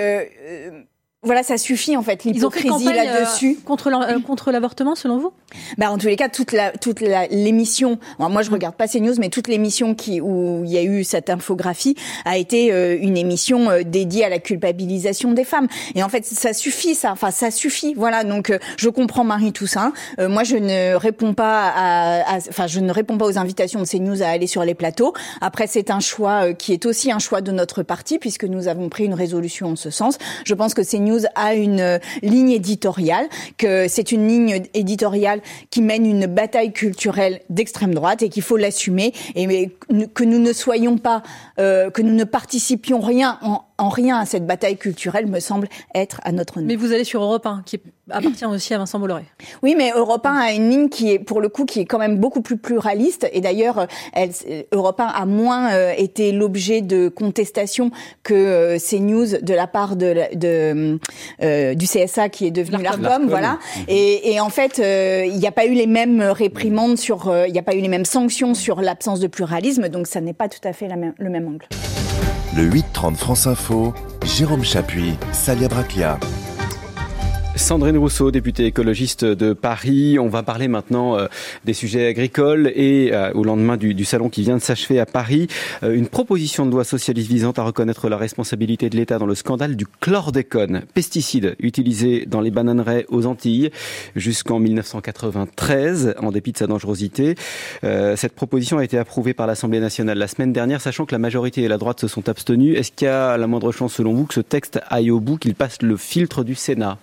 voilà, 1.23 1.43
ça 1.43 1.59
suffit 1.59 1.95
en 1.95 2.01
fait 2.01 2.23
l'hypocrisie 2.23 2.83
là-dessus. 2.85 3.57
Euh, 3.59 3.63
contre 3.63 3.89
euh, 3.93 4.19
contre 4.21 4.51
l'avortement, 4.51 4.95
selon 4.95 5.19
vous? 5.19 5.31
Bah 5.77 5.91
en 5.91 5.99
tous 5.99 6.07
les 6.07 6.15
cas, 6.15 6.29
toute 6.29 6.51
la 6.51 6.71
toute 6.71 6.99
l'émission. 6.99 7.99
moi, 8.17 8.41
je 8.41 8.49
regarde 8.49 8.73
pas 8.73 8.87
ces 8.87 8.99
news, 8.99 9.13
mais 9.19 9.29
toute 9.29 9.47
l'émission 9.47 9.93
qui 9.93 10.19
où 10.19 10.63
il 10.65 10.71
y 10.71 10.79
a 10.79 10.83
eu 10.83 11.03
cette 11.03 11.29
infographie 11.29 11.95
a 12.25 12.39
été 12.39 12.73
euh, 12.73 12.97
une 12.99 13.17
émission 13.17 13.69
dédiée 13.85 14.25
à 14.25 14.29
la 14.29 14.39
culpabilisation 14.39 15.31
des 15.33 15.43
femmes. 15.43 15.67
Et 15.93 16.01
en 16.01 16.09
fait, 16.09 16.25
ça 16.25 16.53
suffit, 16.53 16.95
ça. 16.95 17.11
Enfin, 17.11 17.29
ça 17.29 17.51
suffit. 17.51 17.93
Voilà. 17.93 18.23
Donc, 18.23 18.51
je 18.77 18.89
comprends 18.89 19.23
Marie 19.23 19.53
Toussaint. 19.53 19.93
moi, 20.17 20.43
je 20.43 20.55
ne 20.55 20.95
réponds 20.95 21.35
pas 21.35 21.71
à, 21.75 22.37
enfin, 22.49 22.65
je 22.65 22.79
ne 22.79 22.91
réponds 22.91 23.19
pas 23.19 23.27
aux 23.27 23.37
invitations 23.37 23.79
de 23.79 23.85
ces 23.85 23.99
news 23.99 24.23
à 24.23 24.27
aller 24.27 24.47
sur 24.47 24.63
les 24.63 24.73
plateaux. 24.73 25.13
Après, 25.39 25.67
c'est 25.67 25.91
un 25.91 25.99
choix 25.99 26.51
qui 26.55 26.73
est 26.73 26.87
aussi 26.87 27.11
un 27.11 27.19
choix 27.19 27.41
de 27.41 27.51
notre 27.51 27.83
parti 27.83 28.17
puisque 28.17 28.45
nous 28.45 28.67
avons 28.67 28.89
pris 28.89 29.05
une 29.05 29.13
résolution 29.13 29.67
en 29.67 29.75
ce 29.75 29.91
sens. 29.91 30.17
Je 30.45 30.55
pense 30.55 30.73
que 30.73 30.81
ces 30.81 31.10
news 31.11 31.25
a 31.35 31.53
une 31.53 31.79
euh, 31.79 31.99
ligne 32.21 32.51
éditoriale, 32.51 33.27
que 33.57 33.87
c'est 33.87 34.11
une 34.11 34.27
ligne 34.27 34.63
éditoriale 34.73 35.41
qui 35.69 35.81
mène 35.81 36.05
une 36.05 36.25
bataille 36.25 36.73
culturelle 36.73 37.41
d'extrême 37.49 37.93
droite 37.93 38.21
et 38.21 38.29
qu'il 38.29 38.43
faut 38.43 38.57
l'assumer 38.57 39.13
et 39.35 39.69
que 40.13 40.23
nous 40.23 40.39
ne 40.39 40.53
soyons 40.53 40.97
pas, 40.97 41.23
euh, 41.59 41.89
que 41.89 42.01
nous 42.01 42.13
ne 42.13 42.23
participions 42.23 42.99
rien 42.99 43.39
en, 43.41 43.63
en 43.81 43.89
rien 43.89 44.19
à 44.19 44.25
cette 44.25 44.45
bataille 44.45 44.77
culturelle 44.77 45.25
me 45.25 45.39
semble 45.39 45.67
être 45.95 46.21
à 46.23 46.31
notre 46.31 46.57
honneur. 46.57 46.67
Mais 46.67 46.75
vous 46.75 46.93
allez 46.93 47.03
sur 47.03 47.23
Europe 47.23 47.45
1, 47.45 47.63
qui 47.65 47.79
appartient 48.09 48.45
aussi 48.45 48.73
à 48.73 48.77
Vincent 48.77 48.99
Bolloré. 48.99 49.23
Oui, 49.63 49.75
mais 49.77 49.91
Europe 49.95 50.25
1 50.25 50.33
a 50.33 50.51
une 50.51 50.69
ligne 50.69 50.89
qui 50.89 51.11
est, 51.11 51.19
pour 51.19 51.41
le 51.41 51.49
coup, 51.49 51.65
qui 51.65 51.79
est 51.79 51.85
quand 51.85 51.97
même 51.97 52.17
beaucoup 52.17 52.41
plus 52.41 52.57
pluraliste. 52.57 53.27
Et 53.33 53.41
d'ailleurs, 53.41 53.87
Europe 54.71 54.99
1 54.99 55.05
a 55.05 55.25
moins 55.25 55.73
euh, 55.73 55.93
été 55.97 56.31
l'objet 56.31 56.81
de 56.81 57.09
contestation 57.09 57.91
que 58.23 58.33
euh, 58.33 58.77
CNews 58.77 59.41
de 59.41 59.53
la 59.53 59.67
part 59.67 59.95
de, 59.95 60.35
de 60.35 60.99
euh, 61.41 61.73
du 61.73 61.85
CSA 61.87 62.29
qui 62.29 62.45
est 62.45 62.51
devenu 62.51 62.83
l'Arcom, 62.83 63.27
voilà. 63.27 63.57
Et, 63.87 64.33
et, 64.33 64.39
en 64.39 64.49
fait, 64.49 64.79
euh, 64.79 65.23
il 65.25 65.37
n'y 65.37 65.47
a 65.47 65.51
pas 65.51 65.65
eu 65.65 65.73
les 65.73 65.87
mêmes 65.87 66.21
réprimandes 66.21 66.97
sur, 66.97 67.33
il 67.47 67.51
n'y 67.51 67.59
a 67.59 67.63
pas 67.63 67.75
eu 67.75 67.81
les 67.81 67.87
mêmes 67.87 68.05
sanctions 68.05 68.53
sur 68.53 68.81
l'absence 68.81 69.19
de 69.19 69.27
pluralisme, 69.27 69.89
donc 69.89 70.07
ça 70.07 70.21
n'est 70.21 70.33
pas 70.33 70.49
tout 70.49 70.65
à 70.67 70.73
fait 70.73 70.87
la 70.87 70.95
même, 70.95 71.13
le 71.17 71.29
même 71.29 71.47
angle. 71.47 71.67
Le 72.53 72.69
8.30 72.69 73.15
France 73.15 73.47
Info, 73.47 73.93
Jérôme 74.25 74.65
Chapuis, 74.65 75.17
Salia 75.31 75.69
Braclia. 75.69 76.19
Sandrine 77.57 77.97
Rousseau, 77.97 78.31
députée 78.31 78.65
écologiste 78.65 79.25
de 79.25 79.51
Paris. 79.51 80.17
On 80.17 80.29
va 80.29 80.41
parler 80.41 80.69
maintenant 80.69 81.17
euh, 81.17 81.27
des 81.65 81.73
sujets 81.73 82.07
agricoles 82.07 82.71
et 82.75 83.09
euh, 83.11 83.31
au 83.33 83.43
lendemain 83.43 83.75
du, 83.75 84.05
salon 84.05 84.29
qui 84.29 84.41
vient 84.41 84.55
de 84.55 84.61
s'achever 84.61 84.99
à 85.01 85.05
Paris, 85.05 85.47
euh, 85.83 85.93
une 85.93 86.07
proposition 86.07 86.65
de 86.65 86.71
loi 86.71 86.85
socialiste 86.85 87.29
visant 87.29 87.51
à 87.51 87.63
reconnaître 87.63 88.07
la 88.07 88.15
responsabilité 88.15 88.89
de 88.89 88.95
l'État 88.95 89.19
dans 89.19 89.25
le 89.25 89.35
scandale 89.35 89.75
du 89.75 89.85
chlordécone, 89.85 90.83
pesticide 90.93 91.55
utilisé 91.59 92.25
dans 92.25 92.39
les 92.39 92.51
bananeraies 92.51 93.05
aux 93.09 93.25
Antilles 93.25 93.69
jusqu'en 94.15 94.59
1993, 94.59 96.15
en 96.19 96.31
dépit 96.31 96.53
de 96.53 96.57
sa 96.57 96.67
dangerosité. 96.67 97.35
cette 97.81 98.33
proposition 98.33 98.77
a 98.77 98.83
été 98.83 98.97
approuvée 98.97 99.33
par 99.33 99.45
l'Assemblée 99.45 99.79
nationale 99.79 100.17
la 100.17 100.27
semaine 100.27 100.53
dernière, 100.53 100.81
sachant 100.81 101.05
que 101.05 101.13
la 101.13 101.19
majorité 101.19 101.63
et 101.63 101.67
la 101.67 101.77
droite 101.77 101.99
se 101.99 102.07
sont 102.07 102.29
abstenus. 102.29 102.77
Est-ce 102.77 102.91
qu'il 102.91 103.05
y 103.05 103.11
a 103.11 103.37
la 103.37 103.47
moindre 103.47 103.71
chance, 103.71 103.93
selon 103.93 104.13
vous, 104.13 104.25
que 104.25 104.33
ce 104.33 104.41
texte 104.41 104.79
aille 104.89 105.11
au 105.11 105.19
bout, 105.19 105.37
qu'il 105.37 105.55
passe 105.55 105.81
le 105.81 105.97
filtre 105.97 106.43
du 106.43 106.55
Sénat? 106.55 106.97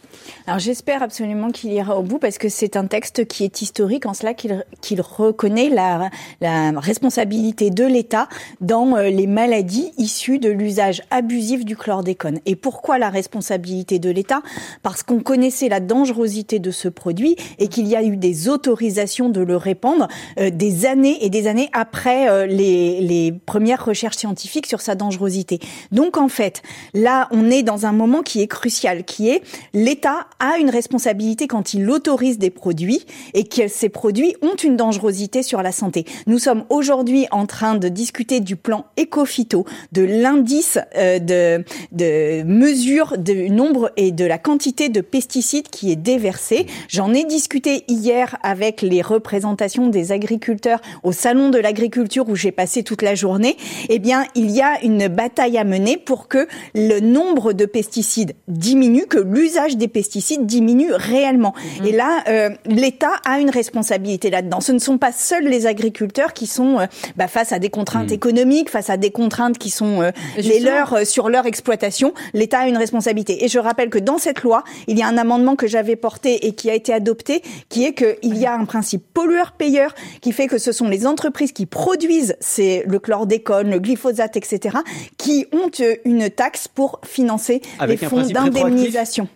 Alors 0.48 0.60
j'espère 0.60 1.02
absolument 1.02 1.50
qu'il 1.50 1.70
ira 1.74 1.98
au 1.98 2.02
bout 2.02 2.18
parce 2.18 2.38
que 2.38 2.48
c'est 2.48 2.76
un 2.76 2.86
texte 2.86 3.26
qui 3.26 3.44
est 3.44 3.60
historique 3.60 4.06
en 4.06 4.14
cela 4.14 4.32
qu'il 4.32 5.02
reconnaît 5.02 5.68
la, 5.68 6.08
la, 6.40 6.70
responsabilité 6.80 7.68
de 7.68 7.84
l'État 7.84 8.28
dans 8.62 8.96
euh, 8.96 9.10
les 9.10 9.26
maladies 9.26 9.92
issues 9.98 10.38
de 10.38 10.48
l'usage 10.48 11.02
abusif 11.10 11.66
du 11.66 11.76
chlordécone. 11.76 12.40
Et 12.46 12.56
pourquoi 12.56 12.96
la 12.96 13.10
responsabilité 13.10 13.98
de 13.98 14.08
l'État? 14.08 14.40
Parce 14.82 15.02
qu'on 15.02 15.20
connaissait 15.20 15.68
la 15.68 15.80
dangerosité 15.80 16.60
de 16.60 16.70
ce 16.70 16.88
produit 16.88 17.36
et 17.58 17.68
qu'il 17.68 17.86
y 17.86 17.94
a 17.94 18.02
eu 18.02 18.16
des 18.16 18.48
autorisations 18.48 19.28
de 19.28 19.42
le 19.42 19.58
répandre 19.58 20.08
euh, 20.38 20.48
des 20.48 20.86
années 20.86 21.22
et 21.22 21.28
des 21.28 21.46
années 21.46 21.68
après 21.74 22.30
euh, 22.30 22.46
les, 22.46 23.02
les 23.02 23.32
premières 23.32 23.84
recherches 23.84 24.16
scientifiques 24.16 24.66
sur 24.66 24.80
sa 24.80 24.94
dangerosité. 24.94 25.58
Donc 25.92 26.16
en 26.16 26.28
fait, 26.28 26.62
là, 26.94 27.28
on 27.32 27.50
est 27.50 27.62
dans 27.62 27.84
un 27.84 27.92
moment 27.92 28.22
qui 28.22 28.40
est 28.40 28.48
crucial, 28.48 29.04
qui 29.04 29.28
est 29.28 29.42
l'État 29.74 30.26
a 30.40 30.58
une 30.58 30.70
responsabilité 30.70 31.46
quand 31.46 31.74
il 31.74 31.88
autorise 31.90 32.38
des 32.38 32.50
produits 32.50 33.04
et 33.34 33.44
que 33.44 33.68
ces 33.68 33.88
produits 33.88 34.36
ont 34.42 34.54
une 34.54 34.76
dangerosité 34.76 35.42
sur 35.42 35.62
la 35.62 35.72
santé. 35.72 36.04
Nous 36.26 36.38
sommes 36.38 36.64
aujourd'hui 36.68 37.26
en 37.30 37.46
train 37.46 37.74
de 37.74 37.88
discuter 37.88 38.40
du 38.40 38.56
plan 38.56 38.86
éco-phyto, 38.96 39.64
de 39.92 40.02
l'indice 40.02 40.78
euh, 40.96 41.18
de, 41.18 41.64
de 41.92 42.42
mesure 42.44 43.18
du 43.18 43.50
nombre 43.50 43.90
et 43.96 44.12
de 44.12 44.24
la 44.24 44.38
quantité 44.38 44.88
de 44.88 45.00
pesticides 45.00 45.68
qui 45.68 45.90
est 45.90 45.96
déversé. 45.96 46.66
J'en 46.88 47.12
ai 47.14 47.24
discuté 47.24 47.84
hier 47.88 48.36
avec 48.42 48.82
les 48.82 49.02
représentations 49.02 49.88
des 49.88 50.12
agriculteurs 50.12 50.80
au 51.02 51.12
salon 51.12 51.50
de 51.50 51.58
l'agriculture 51.58 52.28
où 52.28 52.36
j'ai 52.36 52.52
passé 52.52 52.82
toute 52.82 53.02
la 53.02 53.14
journée. 53.14 53.56
Eh 53.88 53.98
bien, 53.98 54.24
il 54.34 54.50
y 54.50 54.60
a 54.60 54.82
une 54.84 55.08
bataille 55.08 55.58
à 55.58 55.64
mener 55.64 55.96
pour 55.96 56.28
que 56.28 56.46
le 56.74 57.00
nombre 57.00 57.52
de 57.52 57.64
pesticides 57.64 58.34
diminue, 58.46 59.06
que 59.06 59.18
l'usage 59.18 59.76
des 59.76 59.88
pesticides 59.88 60.27
diminue 60.36 60.92
réellement. 60.92 61.54
Mhm. 61.80 61.86
Et 61.86 61.92
là, 61.92 62.24
euh, 62.28 62.50
l'État 62.66 63.12
a 63.24 63.38
une 63.40 63.50
responsabilité 63.50 64.30
là-dedans. 64.30 64.60
Ce 64.60 64.72
ne 64.72 64.78
sont 64.78 64.98
pas 64.98 65.12
seuls 65.12 65.44
les 65.44 65.66
agriculteurs 65.66 66.32
qui 66.32 66.46
sont 66.46 66.80
euh, 66.80 66.86
bah, 67.16 67.28
face 67.28 67.52
à 67.52 67.58
des 67.58 67.70
contraintes 67.70 68.08
mhm. 68.08 68.14
économiques, 68.14 68.70
face 68.70 68.90
à 68.90 68.96
des 68.96 69.10
contraintes 69.10 69.58
qui 69.58 69.70
sont 69.70 70.02
euh, 70.02 70.10
les 70.36 70.60
leurs 70.60 71.06
sur 71.06 71.28
leur 71.28 71.46
exploitation. 71.46 72.12
L'État 72.34 72.60
a 72.60 72.68
une 72.68 72.76
responsabilité. 72.76 73.44
Et 73.44 73.48
je 73.48 73.58
rappelle 73.58 73.90
que 73.90 73.98
dans 73.98 74.18
cette 74.18 74.42
loi, 74.42 74.64
il 74.86 74.98
y 74.98 75.02
a 75.02 75.06
un 75.06 75.16
amendement 75.16 75.56
que 75.56 75.66
j'avais 75.66 75.96
porté 75.96 76.46
et 76.46 76.52
qui 76.52 76.68
a 76.68 76.74
été 76.74 76.92
adopté, 76.92 77.42
qui 77.68 77.84
est 77.84 77.94
qu'il 77.94 78.36
y 78.36 78.44
a 78.44 78.54
un 78.54 78.64
principe 78.64 79.04
pollueur-payeur 79.14 79.94
qui 80.20 80.32
fait 80.32 80.48
que 80.48 80.58
ce 80.58 80.72
sont 80.72 80.88
les 80.88 81.06
entreprises 81.06 81.52
qui 81.52 81.66
produisent 81.66 82.36
c'est 82.40 82.84
le 82.86 82.98
chlordécone, 82.98 83.70
le 83.70 83.78
glyphosate, 83.78 84.36
etc., 84.36 84.78
qui 85.16 85.46
ont 85.52 85.70
une 86.04 86.30
taxe 86.30 86.68
pour 86.68 87.00
financer 87.04 87.62
les 87.86 87.96
fonds 87.96 88.22
d'indemnisation 88.22 89.28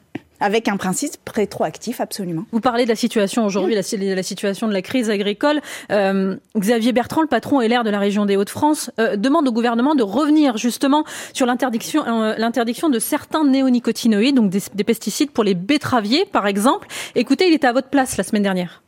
avec 0.43 0.69
un 0.69 0.77
principe 0.77 1.13
rétroactif, 1.33 2.01
absolument. 2.01 2.45
Vous 2.53 2.61
parlez 2.61 2.85
de 2.85 2.89
la 2.89 2.97
situation 2.97 3.47
aujourd'hui, 3.47 3.75
la, 3.75 3.83
la, 4.15 4.23
situation 4.23 4.69
de 4.69 4.73
la 4.73 4.83
crise 4.83 5.09
agricole. 5.09 5.61
Euh, 5.91 6.37
Xavier 6.59 6.93
Bertrand, 6.93 7.23
le 7.23 7.29
patron 7.29 7.61
LR 7.61 7.85
de 7.85 7.91
la 7.91 7.99
région 7.99 8.27
des 8.27 8.37
Hauts-de-France, 8.37 8.91
euh, 8.99 9.17
demande 9.17 9.49
au 9.49 9.53
gouvernement 9.53 9.95
de 9.95 10.03
revenir 10.03 10.57
justement 10.57 11.05
sur 11.33 11.47
l'interdiction, 11.47 12.05
euh, 12.07 12.35
l'interdiction 12.37 12.89
de 12.89 12.99
certains 12.99 13.45
néonicotinoïdes, 13.45 14.35
donc 14.35 14.51
des, 14.51 14.61
des 14.75 14.85
pesticides 14.85 15.31
pour 15.31 15.45
les 15.45 15.55
betteraviers, 15.55 16.25
par 16.25 16.47
exemple. 16.47 16.89
Écoutez, 17.15 17.47
il 17.47 17.55
était 17.55 17.69
à 17.69 17.73
votre 17.73 17.89
place 17.89 18.17
la 18.17 18.25
semaine 18.25 18.43
dernière. 18.43 18.83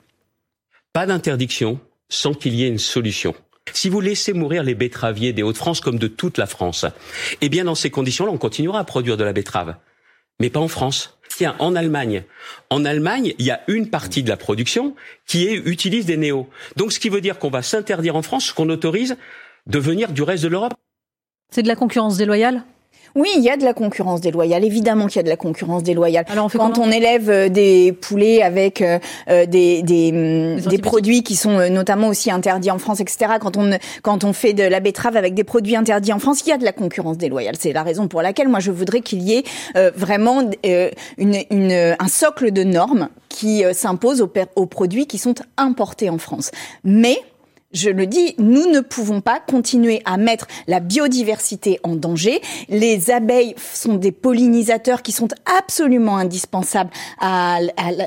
Pas 0.92 1.06
d'interdiction 1.06 1.78
sans 2.08 2.34
qu'il 2.34 2.54
y 2.54 2.64
ait 2.64 2.68
une 2.68 2.78
solution. 2.78 3.34
Si 3.72 3.88
vous 3.88 4.00
laissez 4.00 4.32
mourir 4.32 4.62
les 4.62 4.74
betteraviers 4.74 5.32
des 5.32 5.42
Hauts-de-France 5.42 5.80
comme 5.80 5.98
de 5.98 6.06
toute 6.06 6.36
la 6.36 6.46
France, 6.46 6.84
eh 7.40 7.48
bien 7.48 7.64
dans 7.64 7.74
ces 7.74 7.90
conditions-là, 7.90 8.30
on 8.30 8.38
continuera 8.38 8.80
à 8.80 8.84
produire 8.84 9.16
de 9.16 9.24
la 9.24 9.32
betterave, 9.32 9.76
mais 10.40 10.50
pas 10.50 10.60
en 10.60 10.68
France. 10.68 11.18
Tiens, 11.36 11.56
en 11.58 11.74
Allemagne. 11.74 12.22
En 12.70 12.84
Allemagne, 12.84 13.34
il 13.38 13.44
y 13.44 13.50
a 13.50 13.60
une 13.66 13.90
partie 13.90 14.22
de 14.22 14.28
la 14.28 14.36
production 14.36 14.94
qui 15.26 15.46
utilise 15.46 16.06
des 16.06 16.16
néos. 16.16 16.48
Donc, 16.76 16.92
ce 16.92 17.00
qui 17.00 17.08
veut 17.08 17.20
dire 17.20 17.40
qu'on 17.40 17.50
va 17.50 17.62
s'interdire 17.62 18.14
en 18.14 18.22
France 18.22 18.46
ce 18.46 18.54
qu'on 18.54 18.68
autorise 18.68 19.16
de 19.66 19.78
venir 19.80 20.12
du 20.12 20.22
reste 20.22 20.44
de 20.44 20.48
l'Europe. 20.48 20.74
C'est 21.50 21.62
de 21.62 21.68
la 21.68 21.74
concurrence 21.74 22.16
déloyale? 22.16 22.62
Oui, 23.14 23.28
il 23.36 23.42
y 23.42 23.50
a 23.50 23.56
de 23.56 23.64
la 23.64 23.74
concurrence 23.74 24.20
déloyale. 24.20 24.64
Évidemment 24.64 25.06
qu'il 25.06 25.16
y 25.16 25.20
a 25.20 25.22
de 25.22 25.28
la 25.28 25.36
concurrence 25.36 25.84
déloyale. 25.84 26.24
Alors 26.28 26.50
Quand 26.50 26.78
on 26.78 26.90
élève 26.90 27.30
euh, 27.30 27.48
des 27.48 27.92
poulets 27.92 28.42
avec 28.42 28.82
euh, 28.82 28.98
euh, 29.28 29.46
des, 29.46 29.82
des, 29.82 30.56
des, 30.56 30.78
produits 30.78 31.22
qui 31.22 31.36
sont 31.36 31.70
notamment 31.70 32.08
aussi 32.08 32.30
interdits 32.32 32.72
en 32.72 32.78
France, 32.78 33.00
etc. 33.00 33.34
Quand 33.40 33.56
on 33.56 33.78
quand 34.02 34.24
on 34.24 34.32
fait 34.32 34.52
de 34.52 34.64
la 34.64 34.80
betterave 34.80 35.16
avec 35.16 35.34
des 35.34 35.44
produits 35.44 35.76
interdits 35.76 36.12
en 36.12 36.18
France, 36.18 36.42
il 36.44 36.48
y 36.48 36.52
a 36.52 36.58
de 36.58 36.64
la 36.64 36.72
concurrence 36.72 37.16
déloyale. 37.16 37.54
C'est 37.58 37.72
la 37.72 37.84
raison 37.84 38.08
pour 38.08 38.20
laquelle 38.20 38.48
moi 38.48 38.58
je 38.60 38.72
voudrais 38.72 39.00
qu'il 39.00 39.22
y 39.22 39.34
ait 39.34 39.44
vraiment 39.96 40.42
une, 41.18 41.36
une, 41.50 41.96
un 41.98 42.08
socle 42.08 42.50
de 42.50 42.64
normes 42.64 43.08
qui 43.28 43.64
s'impose 43.72 44.22
aux, 44.22 44.32
aux 44.56 44.66
produits 44.66 45.06
qui 45.06 45.18
sont 45.18 45.34
importés 45.56 46.10
en 46.10 46.18
France. 46.18 46.50
Mais 46.82 47.18
je 47.74 47.90
le 47.90 48.06
dis, 48.06 48.34
nous 48.38 48.66
ne 48.70 48.80
pouvons 48.80 49.20
pas 49.20 49.40
continuer 49.40 50.00
à 50.04 50.16
mettre 50.16 50.46
la 50.66 50.80
biodiversité 50.80 51.78
en 51.82 51.96
danger. 51.96 52.40
Les 52.68 53.10
abeilles 53.10 53.54
sont 53.74 53.94
des 53.94 54.12
pollinisateurs 54.12 55.02
qui 55.02 55.12
sont 55.12 55.28
absolument 55.58 56.16
indispensables 56.16 56.90
à, 57.20 57.56
à, 57.56 57.60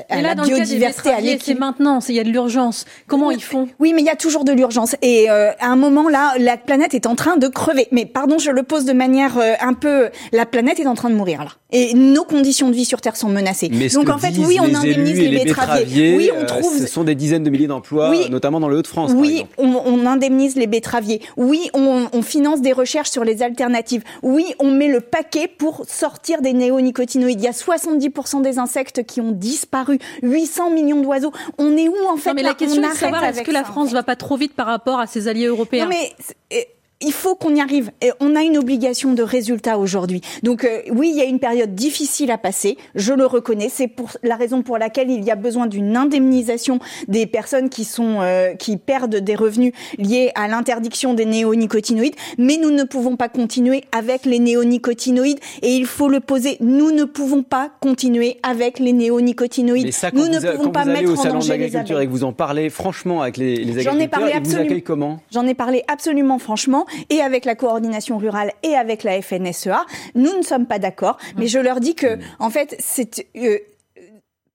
à 0.08 0.20
la 0.22 0.34
biodiversité. 0.34 1.10
C'est 1.40 1.54
maintenant, 1.54 2.00
il 2.08 2.14
y 2.14 2.20
a 2.20 2.24
de 2.24 2.30
l'urgence. 2.30 2.84
Comment 3.06 3.30
ils 3.30 3.42
font? 3.42 3.68
Oui, 3.78 3.92
mais 3.94 4.02
il 4.02 4.06
y 4.06 4.10
a 4.10 4.16
toujours 4.16 4.44
de 4.44 4.52
l'urgence. 4.52 4.96
Et 5.02 5.30
euh, 5.30 5.50
à 5.60 5.68
un 5.68 5.76
moment 5.76 6.08
là, 6.08 6.34
la 6.38 6.56
planète 6.56 6.94
est 6.94 7.06
en 7.06 7.14
train 7.14 7.36
de 7.36 7.48
crever. 7.48 7.88
Mais 7.92 8.06
pardon, 8.06 8.38
je 8.38 8.50
le 8.50 8.62
pose 8.62 8.84
de 8.84 8.92
manière 8.92 9.38
euh, 9.38 9.54
un 9.60 9.74
peu. 9.74 10.08
La 10.32 10.46
planète 10.46 10.80
est 10.80 10.86
en 10.86 10.94
train 10.94 11.10
de 11.10 11.14
mourir 11.14 11.44
là. 11.44 11.50
Et 11.70 11.92
nos 11.92 12.24
conditions 12.24 12.70
de 12.70 12.74
vie 12.74 12.86
sur 12.86 13.02
Terre 13.02 13.16
sont 13.16 13.28
menacées. 13.28 13.68
Donc 13.92 14.08
en 14.08 14.16
fait, 14.16 14.32
oui, 14.38 14.58
on 14.58 14.74
indemnise 14.74 15.20
les, 15.20 15.44
betteraviers. 15.44 16.16
Oui, 16.16 16.30
on 16.34 16.42
euh, 16.42 16.46
trouve. 16.46 16.78
ce 16.78 16.86
sont 16.86 17.04
des 17.04 17.14
dizaines 17.14 17.42
de 17.42 17.50
milliers 17.50 17.66
d'emplois, 17.66 18.14
notamment 18.30 18.58
dans 18.58 18.68
le 18.68 18.78
Hauts-de-France. 18.78 19.12
Oui, 19.14 19.44
on, 19.58 20.06
indemnise 20.06 20.56
les 20.56 20.66
betteraviers. 20.66 21.20
Oui, 21.36 21.70
on, 21.74 22.22
finance 22.22 22.60
des 22.60 22.72
recherches 22.72 23.10
sur 23.10 23.24
les 23.24 23.42
alternatives. 23.42 24.02
Oui, 24.22 24.54
on 24.58 24.70
met 24.70 24.88
le 24.88 25.00
paquet 25.00 25.48
pour 25.48 25.84
sortir 25.86 26.42
des 26.42 26.52
néonicotinoïdes. 26.52 27.40
Il 27.40 27.44
y 27.44 27.48
a 27.48 27.52
70% 27.52 28.42
des 28.42 28.58
insectes 28.58 29.04
qui 29.04 29.20
ont 29.20 29.32
disparu, 29.32 29.98
800 30.22 30.70
millions 30.70 31.00
d'oiseaux. 31.00 31.32
On 31.58 31.76
est 31.76 31.88
où 31.88 31.96
en 32.08 32.16
fait 32.16 32.30
non, 32.30 32.34
mais 32.34 32.42
la 32.42 32.54
question 32.54 32.82
est 32.82 32.90
de 32.90 32.94
savoir 32.94 33.24
est-ce 33.24 33.42
que 33.42 33.50
la 33.50 33.64
France 33.64 33.92
va 33.92 34.02
pas 34.02 34.16
trop 34.16 34.36
vite 34.36 34.54
par 34.54 34.66
rapport 34.66 35.00
à 35.00 35.06
ses 35.06 35.28
alliés 35.28 35.46
européens? 35.46 35.84
Non, 35.84 35.90
mais 35.90 36.66
il 37.00 37.12
faut 37.12 37.34
qu'on 37.34 37.54
y 37.54 37.60
arrive. 37.60 37.90
Et 38.02 38.10
on 38.20 38.34
a 38.34 38.42
une 38.42 38.58
obligation 38.58 39.12
de 39.12 39.22
résultat 39.22 39.78
aujourd'hui. 39.78 40.20
Donc 40.42 40.64
euh, 40.64 40.80
oui, 40.90 41.10
il 41.12 41.18
y 41.18 41.20
a 41.20 41.24
une 41.24 41.38
période 41.38 41.74
difficile 41.74 42.30
à 42.30 42.38
passer, 42.38 42.76
je 42.94 43.12
le 43.12 43.24
reconnais. 43.24 43.68
C'est 43.70 43.86
pour 43.88 44.10
la 44.22 44.36
raison 44.36 44.62
pour 44.62 44.78
laquelle 44.78 45.10
il 45.10 45.24
y 45.24 45.30
a 45.30 45.36
besoin 45.36 45.66
d'une 45.66 45.96
indemnisation 45.96 46.80
des 47.06 47.26
personnes 47.26 47.68
qui 47.68 47.84
sont 47.84 48.18
euh, 48.20 48.54
qui 48.54 48.76
perdent 48.76 49.16
des 49.16 49.34
revenus 49.36 49.72
liés 49.98 50.32
à 50.34 50.48
l'interdiction 50.48 51.14
des 51.14 51.24
néonicotinoïdes. 51.24 52.16
Mais 52.36 52.56
nous 52.56 52.70
ne 52.70 52.84
pouvons 52.84 53.16
pas 53.16 53.28
continuer 53.28 53.84
avec 53.92 54.26
les 54.26 54.38
néonicotinoïdes 54.38 55.38
et 55.62 55.74
il 55.74 55.86
faut 55.86 56.08
le 56.08 56.20
poser. 56.20 56.56
Nous 56.60 56.90
ne 56.90 57.04
pouvons 57.04 57.42
pas 57.42 57.70
continuer 57.80 58.38
avec 58.42 58.78
les 58.78 58.92
néonicotinoïdes. 58.92 59.92
ça, 59.92 60.10
nous 60.12 60.28
ne 60.28 60.40
pouvons 60.40 60.70
pas 60.70 60.84
mettre 60.84 61.12
au 61.12 61.16
salon 61.16 61.38
de 61.38 61.48
l'agriculture 61.48 62.00
et 62.00 62.06
que 62.06 62.10
vous 62.10 62.24
en 62.24 62.32
parlez 62.32 62.70
franchement 62.70 63.22
avec 63.22 63.36
les, 63.36 63.56
les 63.56 63.78
agriculteurs, 63.78 63.92
J'en 63.92 64.00
ai 64.00 64.08
parlé 64.08 64.32
absolument. 64.32 64.80
comment? 64.84 65.20
J'en 65.32 65.46
ai 65.46 65.54
parlé 65.54 65.84
absolument 65.86 66.38
franchement 66.38 66.86
et 67.10 67.20
avec 67.20 67.44
la 67.44 67.54
coordination 67.54 68.18
rurale 68.18 68.52
et 68.62 68.74
avec 68.74 69.02
la 69.02 69.20
FNSEA. 69.20 69.84
Nous 70.14 70.36
ne 70.36 70.42
sommes 70.42 70.66
pas 70.66 70.78
d'accord, 70.78 71.18
mais 71.36 71.46
je 71.46 71.58
leur 71.58 71.80
dis 71.80 71.94
que, 71.94 72.18
en 72.38 72.50
fait, 72.50 72.76
c'est 72.78 73.26
euh, 73.36 73.58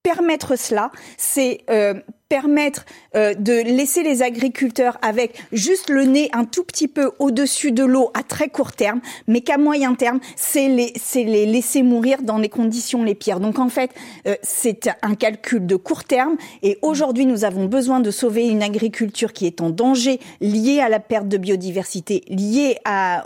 permettre 0.04 0.58
cela, 0.58 0.92
c'est 1.18 1.62
euh, 1.70 1.94
permettre 2.34 2.86
euh, 3.16 3.36
de 3.36 3.54
laisser 3.54 4.02
les 4.02 4.24
agriculteurs 4.24 4.98
avec 5.04 5.40
juste 5.52 5.92
le 5.92 6.06
nez 6.06 6.32
un 6.34 6.46
tout 6.46 6.64
petit 6.64 6.88
peu 6.88 7.12
au-dessus 7.20 7.72
de 7.72 7.84
l'eau 7.84 8.10
à 8.16 8.24
très 8.24 8.50
court 8.50 8.72
terme, 8.72 9.02
mais 9.28 9.42
qu'à 9.42 9.60
moyen 9.60 9.94
terme, 9.94 10.20
c'est 10.36 10.68
les, 10.68 10.94
les 11.14 11.46
laisser 11.46 11.84
mourir 11.84 12.24
dans 12.24 12.40
les 12.40 12.50
conditions 12.50 13.04
les 13.04 13.14
pires. 13.14 13.40
Donc 13.40 13.60
en 13.60 13.70
fait, 13.70 13.92
euh, 14.26 14.34
c'est 14.42 14.90
un 15.04 15.14
calcul 15.14 15.68
de 15.68 15.76
court 15.76 16.06
terme 16.06 16.38
et 16.64 16.80
aujourd'hui, 16.82 17.28
nous 17.28 17.46
avons 17.46 17.66
besoin 17.66 18.00
de 18.00 18.10
sauver 18.10 18.48
une 18.48 18.64
agriculture 18.64 19.32
qui 19.32 19.46
est 19.46 19.62
en 19.62 19.70
danger 19.70 20.20
liée 20.42 20.80
à 20.80 20.90
la 20.90 21.00
perte 21.00 21.28
de 21.28 21.38
biodiversité, 21.38 22.24
liée 22.30 22.78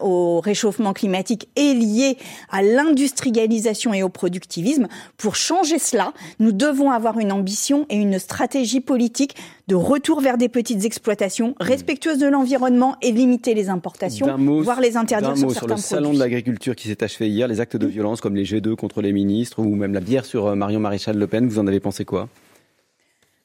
au 0.01 0.41
réchauffement 0.41 0.91
climatique 0.91 1.47
et 1.55 1.73
liée 1.73 2.17
à 2.51 2.61
l'industrialisation 2.61 3.93
et 3.93 4.03
au 4.03 4.09
productivisme. 4.09 4.89
Pour 5.15 5.37
changer 5.37 5.79
cela, 5.79 6.11
nous 6.39 6.51
devons 6.51 6.91
avoir 6.91 7.19
une 7.19 7.31
ambition 7.31 7.85
et 7.89 7.95
une 7.95 8.19
stratégie 8.19 8.81
politique 8.81 8.96
politique 8.97 9.35
de 9.67 9.75
retour 9.75 10.21
vers 10.21 10.39
des 10.39 10.49
petites 10.49 10.83
exploitations 10.83 11.53
respectueuses 11.59 12.17
de 12.17 12.25
l'environnement 12.25 12.95
et 13.03 13.11
limiter 13.11 13.53
les 13.53 13.69
importations, 13.69 14.25
voire 14.63 14.81
les 14.81 14.97
interdire 14.97 15.37
sur 15.37 15.51
certains 15.51 15.77
sur 15.77 15.95
le 15.97 16.01
salon 16.01 16.13
de 16.13 16.19
l'agriculture 16.19 16.75
qui 16.75 16.87
s'est 16.87 17.03
achevé 17.03 17.29
hier, 17.29 17.47
les 17.47 17.59
actes 17.59 17.77
de 17.77 17.85
violence 17.85 18.21
comme 18.21 18.35
les 18.35 18.43
G2 18.43 18.75
contre 18.75 19.03
les 19.03 19.13
ministres 19.13 19.59
ou 19.59 19.75
même 19.75 19.93
la 19.93 19.99
bière 19.99 20.25
sur 20.25 20.47
euh, 20.47 20.55
Marion 20.55 20.79
Maréchal 20.79 21.15
Le 21.15 21.27
Pen, 21.27 21.47
vous 21.47 21.59
en 21.59 21.67
avez 21.67 21.79
pensé 21.79 22.05
quoi? 22.05 22.27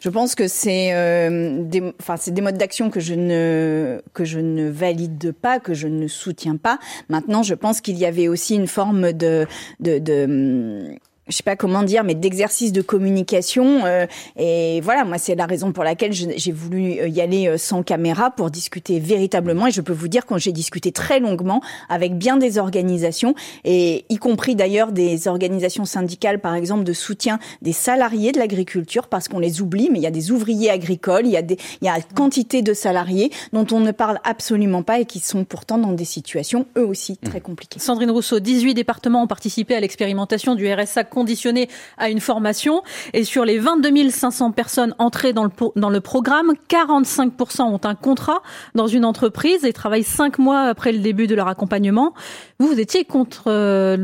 Je 0.00 0.08
pense 0.08 0.34
que 0.34 0.48
c'est 0.48 0.94
euh, 0.94 1.62
des, 1.64 1.82
enfin 2.00 2.16
c'est 2.16 2.32
des 2.32 2.40
modes 2.40 2.56
d'action 2.56 2.88
que 2.88 2.98
je 2.98 3.14
ne 3.14 4.00
que 4.14 4.24
je 4.24 4.40
ne 4.40 4.70
valide 4.70 5.32
pas, 5.32 5.60
que 5.60 5.74
je 5.74 5.86
ne 5.86 6.08
soutiens 6.08 6.56
pas. 6.56 6.78
Maintenant, 7.10 7.42
je 7.42 7.54
pense 7.54 7.82
qu'il 7.82 7.98
y 7.98 8.06
avait 8.06 8.26
aussi 8.26 8.54
une 8.54 8.68
forme 8.68 9.12
de 9.12 9.46
de, 9.80 9.98
de 9.98 10.96
je 11.32 11.38
sais 11.38 11.42
pas 11.42 11.56
comment 11.56 11.82
dire, 11.82 12.04
mais 12.04 12.14
d'exercice 12.14 12.72
de 12.72 12.82
communication. 12.82 13.84
Euh, 13.86 14.06
et 14.36 14.80
voilà, 14.82 15.04
moi, 15.04 15.18
c'est 15.18 15.34
la 15.34 15.46
raison 15.46 15.72
pour 15.72 15.82
laquelle 15.82 16.12
j'ai 16.12 16.52
voulu 16.52 17.00
euh, 17.00 17.08
y 17.08 17.20
aller 17.20 17.48
euh, 17.48 17.56
sans 17.56 17.82
caméra 17.82 18.30
pour 18.30 18.50
discuter 18.50 19.00
véritablement. 19.00 19.66
Et 19.66 19.70
je 19.70 19.80
peux 19.80 19.92
vous 19.92 20.08
dire 20.08 20.26
quand 20.26 20.38
j'ai 20.38 20.52
discuté 20.52 20.92
très 20.92 21.20
longuement 21.20 21.62
avec 21.88 22.16
bien 22.16 22.36
des 22.36 22.58
organisations, 22.58 23.34
et 23.64 24.04
y 24.10 24.16
compris 24.16 24.54
d'ailleurs 24.54 24.92
des 24.92 25.26
organisations 25.26 25.84
syndicales, 25.84 26.38
par 26.38 26.54
exemple, 26.54 26.84
de 26.84 26.92
soutien 26.92 27.38
des 27.62 27.72
salariés 27.72 28.32
de 28.32 28.38
l'agriculture, 28.38 29.08
parce 29.08 29.28
qu'on 29.28 29.38
les 29.38 29.62
oublie, 29.62 29.88
mais 29.90 29.98
il 29.98 30.02
y 30.02 30.06
a 30.06 30.10
des 30.10 30.30
ouvriers 30.30 30.70
agricoles, 30.70 31.26
il 31.26 31.32
y 31.32 31.36
a 31.36 31.42
des, 31.42 31.56
il 31.80 31.86
y 31.86 31.88
a 31.88 31.96
quantité 32.14 32.60
de 32.60 32.74
salariés 32.74 33.30
dont 33.52 33.66
on 33.72 33.80
ne 33.80 33.90
parle 33.90 34.20
absolument 34.24 34.82
pas 34.82 35.00
et 35.00 35.06
qui 35.06 35.20
sont 35.20 35.44
pourtant 35.44 35.78
dans 35.78 35.92
des 35.92 36.04
situations 36.04 36.66
eux 36.76 36.86
aussi 36.86 37.16
très 37.16 37.38
mmh. 37.38 37.42
compliquées. 37.42 37.80
Sandrine 37.80 38.10
Rousseau, 38.10 38.38
18 38.38 38.74
départements 38.74 39.22
ont 39.22 39.26
participé 39.26 39.74
à 39.74 39.80
l'expérimentation 39.80 40.54
du 40.54 40.70
RSA 40.70 41.04
conditionné 41.22 41.68
à 41.98 42.10
une 42.10 42.18
formation. 42.18 42.82
Et 43.12 43.22
sur 43.22 43.44
les 43.44 43.58
22 43.58 44.10
500 44.10 44.50
personnes 44.50 44.94
entrées 44.98 45.32
dans 45.32 45.44
le, 45.44 45.50
dans 45.76 45.88
le 45.88 46.00
programme, 46.00 46.52
45% 46.68 47.62
ont 47.62 47.80
un 47.84 47.94
contrat 47.94 48.42
dans 48.74 48.88
une 48.88 49.04
entreprise 49.04 49.64
et 49.64 49.72
travaillent 49.72 50.02
cinq 50.02 50.40
mois 50.40 50.62
après 50.62 50.90
le 50.90 50.98
début 50.98 51.28
de 51.28 51.36
leur 51.36 51.46
accompagnement. 51.46 52.12
Vous, 52.58 52.66
vous 52.66 52.80
étiez 52.80 53.04
contre, 53.04 53.44
euh, 53.46 53.96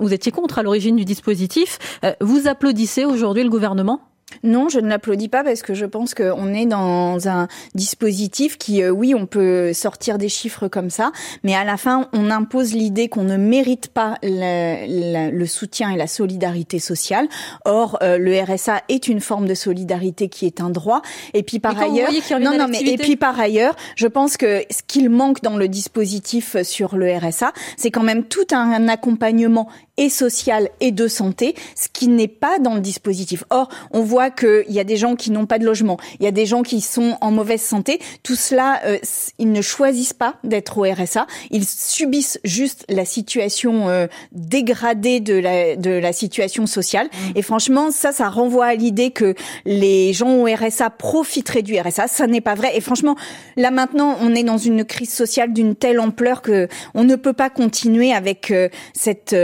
vous 0.00 0.12
étiez 0.12 0.32
contre 0.32 0.58
à 0.58 0.64
l'origine 0.64 0.96
du 0.96 1.04
dispositif. 1.04 1.78
Euh, 2.04 2.12
vous 2.20 2.48
applaudissez 2.48 3.04
aujourd'hui 3.04 3.44
le 3.44 3.50
gouvernement? 3.50 4.00
Non, 4.42 4.68
je 4.68 4.80
ne 4.80 4.88
l'applaudis 4.88 5.28
pas 5.28 5.44
parce 5.44 5.62
que 5.62 5.74
je 5.74 5.86
pense 5.86 6.14
qu'on 6.14 6.52
est 6.52 6.66
dans 6.66 7.28
un 7.28 7.48
dispositif 7.74 8.58
qui, 8.58 8.82
euh, 8.82 8.90
oui, 8.90 9.14
on 9.14 9.26
peut 9.26 9.72
sortir 9.72 10.18
des 10.18 10.28
chiffres 10.28 10.68
comme 10.68 10.90
ça, 10.90 11.12
mais 11.42 11.54
à 11.54 11.64
la 11.64 11.76
fin, 11.76 12.08
on 12.12 12.30
impose 12.30 12.74
l'idée 12.74 13.08
qu'on 13.08 13.22
ne 13.22 13.36
mérite 13.36 13.88
pas 13.88 14.18
le, 14.22 15.30
le, 15.30 15.46
soutien 15.46 15.90
et 15.90 15.96
la 15.96 16.06
solidarité 16.06 16.78
sociale. 16.78 17.28
Or, 17.64 17.98
euh, 18.02 18.18
le 18.18 18.40
RSA 18.40 18.82
est 18.88 19.08
une 19.08 19.20
forme 19.20 19.46
de 19.46 19.54
solidarité 19.54 20.28
qui 20.28 20.46
est 20.46 20.60
un 20.60 20.70
droit. 20.70 21.02
Et 21.32 21.42
puis 21.42 21.60
par 21.60 21.80
ailleurs, 21.80 22.10
non, 22.40 22.58
non, 22.58 22.66
mais 22.68 22.80
et 22.80 22.98
puis 22.98 23.16
par 23.16 23.38
ailleurs, 23.38 23.76
je 23.94 24.06
pense 24.08 24.36
que 24.36 24.62
ce 24.70 24.82
qu'il 24.86 25.08
manque 25.08 25.42
dans 25.42 25.56
le 25.56 25.68
dispositif 25.68 26.60
sur 26.62 26.96
le 26.96 27.16
RSA, 27.16 27.52
c'est 27.76 27.90
quand 27.90 28.02
même 28.02 28.24
tout 28.24 28.46
un 28.52 28.88
accompagnement 28.88 29.68
et 29.96 30.08
social 30.08 30.70
et 30.80 30.92
de 30.92 31.08
santé, 31.08 31.54
ce 31.74 31.88
qui 31.92 32.08
n'est 32.08 32.28
pas 32.28 32.58
dans 32.58 32.74
le 32.74 32.80
dispositif. 32.80 33.44
Or, 33.50 33.68
on 33.92 34.02
voit 34.02 34.30
qu'il 34.30 34.64
y 34.68 34.80
a 34.80 34.84
des 34.84 34.96
gens 34.96 35.16
qui 35.16 35.30
n'ont 35.30 35.46
pas 35.46 35.58
de 35.58 35.64
logement, 35.64 35.98
il 36.20 36.24
y 36.24 36.28
a 36.28 36.32
des 36.32 36.46
gens 36.46 36.62
qui 36.62 36.80
sont 36.80 37.16
en 37.20 37.30
mauvaise 37.30 37.62
santé. 37.62 38.00
Tout 38.22 38.34
cela, 38.34 38.80
euh, 38.84 38.98
ils 39.38 39.50
ne 39.50 39.62
choisissent 39.62 40.12
pas 40.12 40.36
d'être 40.44 40.78
au 40.78 40.82
RSA. 40.82 41.26
Ils 41.50 41.66
subissent 41.66 42.38
juste 42.44 42.84
la 42.88 43.04
situation 43.04 43.88
euh, 43.88 44.06
dégradée 44.32 45.20
de 45.20 45.34
la, 45.34 45.76
de 45.76 45.90
la 45.90 46.12
situation 46.12 46.66
sociale. 46.66 47.06
Mmh. 47.06 47.30
Et 47.36 47.42
franchement, 47.42 47.90
ça, 47.90 48.12
ça 48.12 48.28
renvoie 48.28 48.66
à 48.66 48.74
l'idée 48.74 49.10
que 49.10 49.34
les 49.64 50.12
gens 50.12 50.34
au 50.34 50.44
RSA 50.44 50.90
profiteraient 50.90 51.62
du 51.62 51.78
RSA. 51.78 52.08
Ça 52.08 52.26
n'est 52.26 52.40
pas 52.40 52.54
vrai. 52.54 52.76
Et 52.76 52.80
franchement, 52.80 53.16
là 53.56 53.70
maintenant, 53.70 54.16
on 54.20 54.34
est 54.34 54.44
dans 54.44 54.58
une 54.58 54.84
crise 54.84 55.12
sociale 55.12 55.52
d'une 55.52 55.74
telle 55.74 56.00
ampleur 56.00 56.42
que 56.42 56.68
on 56.94 57.04
ne 57.04 57.16
peut 57.16 57.32
pas 57.32 57.50
continuer 57.50 58.12
avec 58.12 58.50
euh, 58.50 58.68
cette 58.92 59.34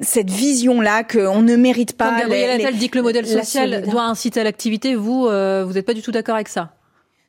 cette 0.00 0.30
vision-là 0.30 1.04
qu'on 1.04 1.42
ne 1.42 1.56
mérite 1.56 1.96
pas. 1.96 2.10
Quand 2.10 2.18
Gabriel 2.18 2.60
Attal 2.60 2.76
dit 2.76 2.88
que 2.88 2.98
le 2.98 3.02
modèle 3.02 3.26
social 3.26 3.82
doit 3.82 4.04
inciter 4.04 4.40
à 4.40 4.44
l'activité, 4.44 4.94
vous, 4.94 5.26
euh, 5.26 5.64
vous 5.66 5.74
n'êtes 5.74 5.86
pas 5.86 5.94
du 5.94 6.02
tout 6.02 6.12
d'accord 6.12 6.34
avec 6.34 6.48
ça? 6.48 6.72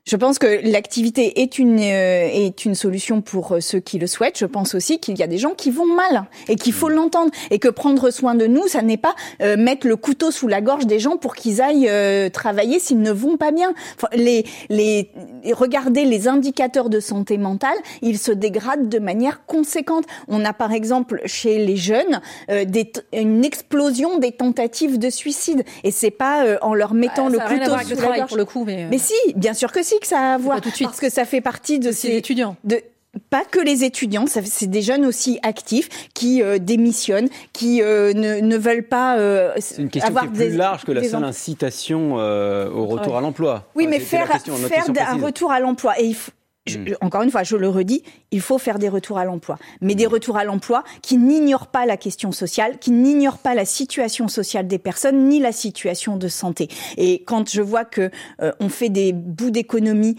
Je 0.03 0.15
pense 0.15 0.39
que 0.39 0.67
l'activité 0.67 1.41
est 1.41 1.59
une 1.59 1.79
euh, 1.79 2.27
est 2.27 2.65
une 2.65 2.73
solution 2.73 3.21
pour 3.21 3.53
euh, 3.53 3.59
ceux 3.59 3.79
qui 3.79 3.99
le 3.99 4.07
souhaitent. 4.07 4.39
Je 4.39 4.47
pense 4.47 4.73
aussi 4.73 4.99
qu'il 4.99 5.17
y 5.19 5.21
a 5.21 5.27
des 5.27 5.37
gens 5.37 5.51
qui 5.51 5.69
vont 5.69 5.85
mal 5.85 6.25
et 6.47 6.55
qu'il 6.55 6.73
faut 6.73 6.89
mm. 6.89 6.93
l'entendre 6.93 7.31
et 7.51 7.59
que 7.59 7.67
prendre 7.67 8.09
soin 8.09 8.33
de 8.33 8.47
nous, 8.47 8.67
ça 8.67 8.81
n'est 8.81 8.97
pas 8.97 9.15
euh, 9.43 9.57
mettre 9.57 9.87
le 9.87 9.95
couteau 9.95 10.31
sous 10.31 10.47
la 10.47 10.59
gorge 10.59 10.87
des 10.87 10.97
gens 10.97 11.17
pour 11.17 11.35
qu'ils 11.35 11.61
aillent 11.61 11.89
travailler 12.31 12.79
s'ils 12.79 13.01
ne 13.01 13.11
vont 13.11 13.37
pas 13.37 13.51
bien. 13.51 13.73
les 14.13 14.45
les 14.69 15.11
regardez 15.53 16.05
les 16.05 16.27
indicateurs 16.27 16.89
de 16.89 16.99
santé 16.99 17.37
mentale, 17.37 17.77
ils 18.01 18.17
se 18.17 18.31
dégradent 18.31 18.89
de 18.89 18.99
manière 18.99 19.45
conséquente. 19.45 20.05
On 20.27 20.43
a 20.45 20.53
par 20.53 20.71
exemple 20.71 21.21
chez 21.25 21.63
les 21.63 21.77
jeunes 21.77 22.21
des, 22.49 22.91
une 23.13 23.45
explosion 23.45 24.17
des 24.17 24.31
tentatives 24.31 24.97
de 24.97 25.09
suicide 25.11 25.63
et 25.83 25.91
c'est 25.91 26.11
pas 26.11 26.57
en 26.61 26.73
leur 26.73 26.95
mettant 26.95 27.29
bah, 27.29 27.37
le 27.47 27.59
couteau 27.59 27.95
sous 27.95 28.01
la 28.01 28.17
gorge. 28.17 28.29
Pour 28.29 28.37
le 28.37 28.45
coup, 28.45 28.63
mais, 28.65 28.87
mais 28.89 28.97
si, 28.97 29.13
bien 29.35 29.53
sûr 29.53 29.71
que 29.71 29.83
si 29.83 29.90
que 29.99 30.07
ça 30.07 30.19
a 30.19 30.33
à 30.33 30.37
voir. 30.37 30.61
tout 30.61 30.69
de 30.69 30.75
suite. 30.75 30.87
Parce 30.87 30.99
que 30.99 31.09
ça 31.09 31.25
fait 31.25 31.41
partie 31.41 31.79
de 31.79 31.91
ces 31.91 32.15
étudiants. 32.15 32.55
De, 32.63 32.81
pas 33.29 33.43
que 33.43 33.59
les 33.59 33.83
étudiants, 33.83 34.25
c'est 34.27 34.67
des 34.67 34.81
jeunes 34.81 35.05
aussi 35.05 35.39
actifs 35.43 35.89
qui 36.13 36.41
euh, 36.41 36.59
démissionnent, 36.59 37.27
qui 37.51 37.81
euh, 37.81 38.13
ne, 38.13 38.39
ne, 38.39 38.57
veulent 38.57 38.87
pas 38.87 39.17
euh, 39.17 39.51
C'est 39.59 39.81
une 39.81 39.89
question 39.89 40.13
qui 40.13 40.25
est 40.25 40.29
plus 40.29 40.55
large 40.55 40.85
que 40.85 40.91
la 40.91 41.03
seule 41.03 41.23
incitation 41.23 42.15
au 42.15 42.85
retour 42.85 43.17
à 43.17 43.21
l'emploi. 43.21 43.67
Oui, 43.75 43.87
mais 43.87 43.99
faire, 43.99 44.27
faire 44.27 44.85
un 45.09 45.17
retour 45.17 45.51
à 45.51 45.59
l'emploi. 45.59 45.99
Et 45.99 46.05
il 46.05 46.15
faut, 46.15 46.31
Hmm. 46.69 46.93
encore 47.01 47.23
une 47.23 47.31
fois, 47.31 47.41
je 47.41 47.55
le 47.55 47.67
redis, 47.67 48.03
il 48.29 48.39
faut 48.39 48.59
faire 48.59 48.77
des 48.77 48.87
retours 48.87 49.17
à 49.17 49.25
l'emploi, 49.25 49.57
mais 49.81 49.95
des 49.95 50.05
hmm. 50.05 50.11
retours 50.11 50.37
à 50.37 50.43
l'emploi 50.43 50.83
qui 51.01 51.17
n'ignorent 51.17 51.65
pas 51.65 51.87
la 51.87 51.97
question 51.97 52.31
sociale, 52.31 52.77
qui 52.77 52.91
n'ignorent 52.91 53.39
pas 53.39 53.55
la 53.55 53.65
situation 53.65 54.27
sociale 54.27 54.67
des 54.67 54.77
personnes 54.77 55.27
ni 55.27 55.39
la 55.39 55.53
situation 55.53 56.17
de 56.17 56.27
santé. 56.27 56.67
Et 56.97 57.23
quand 57.23 57.49
je 57.49 57.63
vois 57.63 57.83
que 57.83 58.11
euh, 58.43 58.51
on 58.59 58.69
fait 58.69 58.89
des 58.89 59.11
bouts 59.11 59.49
d'économie, 59.49 60.17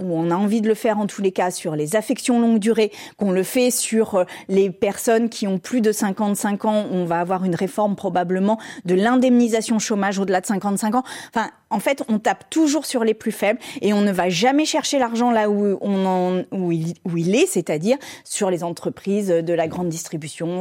où 0.00 0.16
on 0.18 0.32
a 0.32 0.34
envie 0.34 0.60
de 0.60 0.66
le 0.66 0.74
faire 0.74 0.98
en 0.98 1.06
tous 1.06 1.22
les 1.22 1.30
cas 1.30 1.52
sur 1.52 1.76
les 1.76 1.94
affections 1.94 2.40
longue 2.40 2.58
durée, 2.58 2.90
qu'on 3.16 3.30
le 3.30 3.44
fait 3.44 3.70
sur 3.70 4.16
euh, 4.16 4.24
les 4.48 4.70
personnes 4.70 5.28
qui 5.28 5.46
ont 5.46 5.60
plus 5.60 5.80
de 5.80 5.92
55 5.92 6.64
ans, 6.64 6.86
on 6.90 7.04
va 7.04 7.20
avoir 7.20 7.44
une 7.44 7.54
réforme 7.54 7.94
probablement 7.94 8.58
de 8.84 8.96
l'indemnisation 8.96 9.78
chômage 9.78 10.18
au-delà 10.18 10.40
de 10.40 10.46
55 10.46 10.96
ans. 10.96 11.04
Enfin, 11.32 11.50
en 11.74 11.80
fait, 11.80 12.04
on 12.08 12.20
tape 12.20 12.48
toujours 12.50 12.86
sur 12.86 13.02
les 13.02 13.14
plus 13.14 13.32
faibles 13.32 13.58
et 13.82 13.92
on 13.92 14.00
ne 14.00 14.12
va 14.12 14.28
jamais 14.28 14.64
chercher 14.64 14.98
l'argent 15.00 15.32
là 15.32 15.50
où, 15.50 15.76
où, 15.84 16.72
il, 16.72 17.34
est, 17.34 17.46
c'est-à-dire 17.46 17.96
sur 18.24 18.50
les 18.50 18.64
entreprises 18.64 19.28
de 19.28 19.52
la 19.52 19.68
grande 19.68 19.88
distribution. 19.88 20.60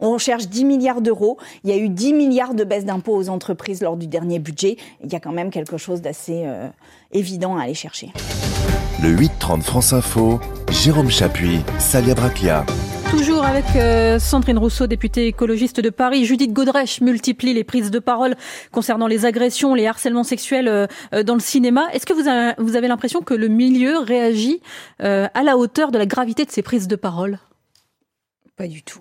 On 0.00 0.18
cherche 0.18 0.48
10 0.48 0.64
milliards 0.64 1.00
d'euros. 1.00 1.38
Il 1.62 1.70
y 1.70 1.72
a 1.72 1.76
eu 1.76 1.88
10 1.88 2.12
milliards 2.12 2.54
de 2.54 2.64
baisse 2.64 2.84
d'impôts 2.84 3.16
aux 3.16 3.28
entreprises 3.28 3.82
lors 3.82 3.96
du 3.96 4.06
dernier 4.06 4.38
budget. 4.38 4.76
Il 5.02 5.12
y 5.12 5.16
a 5.16 5.20
quand 5.20 5.32
même 5.32 5.50
quelque 5.50 5.76
chose 5.76 6.00
d'assez 6.00 6.42
euh, 6.44 6.68
évident 7.12 7.56
à 7.56 7.62
aller 7.62 7.74
chercher. 7.74 8.12
Le 9.02 9.14
8-30 9.14 9.62
France 9.62 9.92
Info, 9.92 10.40
Jérôme 10.70 11.10
Chapuis, 11.10 11.60
Salia 11.78 12.14
Braclia. 12.14 12.64
Toujours 13.16 13.44
avec 13.44 13.64
euh, 13.76 14.18
Sandrine 14.18 14.58
Rousseau, 14.58 14.88
députée 14.88 15.28
écologiste 15.28 15.78
de 15.78 15.88
Paris. 15.88 16.24
Judith 16.24 16.52
Godrèche 16.52 17.00
multiplie 17.00 17.54
les 17.54 17.62
prises 17.62 17.92
de 17.92 18.00
parole 18.00 18.34
concernant 18.72 19.06
les 19.06 19.24
agressions, 19.24 19.76
les 19.76 19.86
harcèlements 19.86 20.24
sexuels 20.24 20.66
euh, 20.66 20.88
euh, 21.14 21.22
dans 21.22 21.34
le 21.34 21.40
cinéma. 21.40 21.86
Est-ce 21.92 22.06
que 22.06 22.12
vous 22.12 22.26
avez, 22.26 22.54
vous 22.58 22.74
avez 22.74 22.88
l'impression 22.88 23.20
que 23.20 23.32
le 23.32 23.46
milieu 23.46 23.98
réagit 23.98 24.60
à 24.98 25.42
la 25.44 25.56
hauteur 25.56 25.92
de 25.92 25.98
la 25.98 26.06
gravité 26.06 26.44
de 26.44 26.50
ces 26.50 26.62
prises 26.62 26.88
de 26.88 26.96
parole? 26.96 27.38
Pas 28.56 28.66
du 28.66 28.82
tout. 28.82 29.00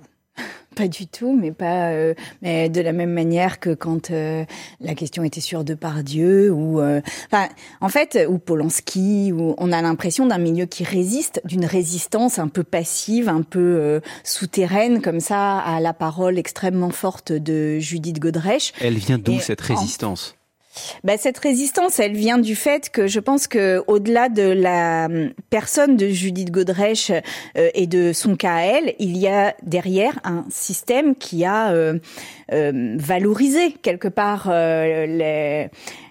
Pas 0.75 0.87
du 0.87 1.07
tout, 1.07 1.33
mais 1.33 1.51
pas 1.51 1.91
euh, 1.91 2.13
mais 2.41 2.69
de 2.69 2.81
la 2.81 2.93
même 2.93 3.11
manière 3.11 3.59
que 3.59 3.73
quand 3.73 4.11
euh, 4.11 4.43
la 4.79 4.95
question 4.95 5.23
était 5.23 5.41
sur 5.41 5.63
Depardieu 5.63 6.51
ou 6.51 6.79
euh, 6.79 7.01
enfin 7.27 7.49
en 7.81 7.89
fait 7.89 8.25
ou 8.27 8.39
Polanski 8.39 9.31
où 9.31 9.55
on 9.57 9.71
a 9.71 9.81
l'impression 9.81 10.25
d'un 10.25 10.37
milieu 10.37 10.65
qui 10.65 10.83
résiste, 10.83 11.41
d'une 11.45 11.65
résistance 11.65 12.39
un 12.39 12.47
peu 12.47 12.63
passive, 12.63 13.29
un 13.29 13.41
peu 13.41 14.01
souterraine 14.23 15.01
comme 15.01 15.19
ça 15.19 15.59
à 15.59 15.79
la 15.79 15.93
parole 15.93 16.37
extrêmement 16.37 16.91
forte 16.91 17.31
de 17.31 17.79
Judith 17.79 18.19
Godrèche. 18.19 18.73
Elle 18.81 18.97
vient 18.97 19.17
d'où 19.17 19.39
cette 19.39 19.61
résistance? 19.61 20.35
Bah, 21.03 21.17
cette 21.17 21.37
résistance, 21.37 21.99
elle 21.99 22.15
vient 22.15 22.37
du 22.37 22.55
fait 22.55 22.89
que 22.89 23.07
je 23.07 23.19
pense 23.19 23.47
que 23.47 23.83
au-delà 23.87 24.29
de 24.29 24.43
la 24.43 25.05
hum, 25.05 25.31
personne 25.49 25.95
de 25.97 26.07
Judith 26.07 26.51
Godrèche 26.51 27.11
euh, 27.11 27.69
et 27.73 27.87
de 27.87 28.13
son 28.13 28.35
cas 28.35 28.55
à 28.55 28.61
elle, 28.61 28.95
il 28.99 29.17
y 29.17 29.27
a 29.27 29.55
derrière 29.63 30.19
un 30.23 30.45
système 30.49 31.15
qui 31.15 31.45
a 31.45 31.71
euh, 31.71 31.99
euh, 32.51 32.95
valorisé 32.97 33.73
quelque 33.81 34.07
part 34.07 34.51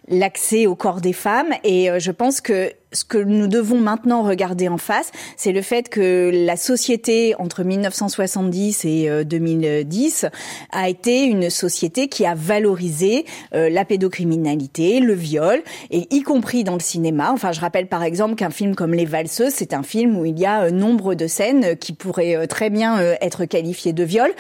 l'accès 0.09 0.67
au 0.67 0.75
corps 0.75 1.01
des 1.01 1.13
femmes. 1.13 1.53
Et 1.65 1.89
je 1.99 2.11
pense 2.11 2.41
que 2.41 2.73
ce 2.93 3.05
que 3.05 3.19
nous 3.19 3.47
devons 3.47 3.81
maintenant 3.81 4.23
regarder 4.23 4.69
en 4.69 4.79
face, 4.79 5.11
c'est 5.37 5.53
le 5.53 5.63
fait 5.63 5.89
que 5.89 6.31
la 6.33 6.57
société 6.57 7.35
entre 7.39 7.65
1970 7.65 8.85
et 8.85 9.25
2010 9.25 10.25
euh, 10.25 10.29
a 10.71 10.89
été 10.89 11.25
une 11.25 11.51
société 11.51 12.09
qui 12.09 12.27
a 12.27 12.35
valorisé 12.35 13.25
euh, 13.55 13.69
la 13.69 13.85
pédocriminalité, 13.85 15.01
le 15.01 15.15
viol, 15.15 15.63
et 15.91 16.07
y 16.11 16.23
compris 16.23 16.65
dans 16.65 16.75
le 16.75 16.81
cinéma. 16.81 17.31
Enfin, 17.33 17.53
je 17.53 17.61
rappelle 17.61 17.87
par 17.87 18.03
exemple 18.03 18.35
qu'un 18.35 18.51
film 18.51 18.75
comme 18.75 18.95
Les 18.95 19.07
Valseuses, 19.07 19.53
c'est 19.55 19.75
un 19.75 19.83
film 19.83 20.17
où 20.17 20.25
il 20.25 20.39
y 20.39 20.47
a 20.47 20.65
euh, 20.65 20.71
nombre 20.71 21.15
de 21.15 21.27
scènes 21.27 21.77
qui 21.77 21.93
pourraient 21.93 22.47
très 22.47 22.71
bien 22.71 22.99
être 23.21 23.45
qualifiées 23.45 23.93
de 23.93 24.05
viol. 24.05 24.31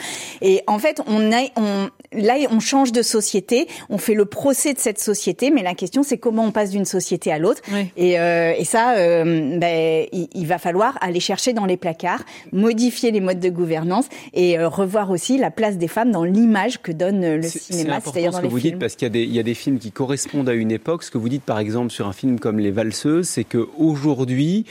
Et 0.40 0.62
en 0.66 0.78
fait, 0.78 1.00
on 1.06 1.32
a, 1.32 1.42
on, 1.56 1.88
là, 2.12 2.34
on 2.50 2.60
change 2.60 2.92
de 2.92 3.02
société, 3.02 3.68
on 3.88 3.98
fait 3.98 4.14
le 4.14 4.24
procès 4.24 4.74
de 4.74 4.78
cette 4.78 5.00
société, 5.00 5.50
mais 5.50 5.62
la 5.62 5.74
question 5.74 6.02
c'est 6.02 6.18
comment 6.18 6.44
on 6.44 6.52
passe 6.52 6.70
d'une 6.70 6.84
société 6.84 7.32
à 7.32 7.38
l'autre. 7.38 7.62
Et 7.96 8.18
euh, 8.18 8.41
et 8.56 8.64
ça, 8.64 8.96
euh, 8.96 9.58
ben, 9.58 10.06
il, 10.12 10.46
va 10.46 10.58
falloir 10.58 10.98
aller 11.00 11.20
chercher 11.20 11.52
dans 11.52 11.66
les 11.66 11.76
placards, 11.76 12.22
modifier 12.52 13.10
les 13.10 13.20
modes 13.20 13.40
de 13.40 13.48
gouvernance 13.48 14.06
et 14.34 14.58
euh, 14.58 14.68
revoir 14.68 15.10
aussi 15.10 15.38
la 15.38 15.50
place 15.50 15.78
des 15.78 15.88
femmes 15.88 16.10
dans 16.10 16.24
l'image 16.24 16.82
que 16.82 16.92
donne 16.92 17.36
le 17.36 17.42
cinéma. 17.42 18.00
C'est 18.00 18.08
important 18.08 18.32
ce 18.32 18.40
que 18.42 18.46
vous 18.46 18.60
dites 18.60 18.78
parce 18.78 18.96
qu'il 18.96 19.14
y, 19.14 19.26
y, 19.26 19.38
a 19.38 19.42
des 19.42 19.54
films 19.54 19.78
qui 19.78 19.92
correspondent 19.92 20.48
à 20.48 20.54
une 20.54 20.70
époque. 20.70 21.04
Ce 21.04 21.10
que 21.10 21.18
vous 21.18 21.28
dites 21.28 21.44
par 21.44 21.58
exemple 21.58 21.90
sur 21.90 22.08
un 22.08 22.12
film 22.12 22.38
comme 22.38 22.58
Les 22.58 22.70
Valseuses, 22.70 23.28
c'est 23.28 23.44
qu'aujourd'hui, 23.44 24.66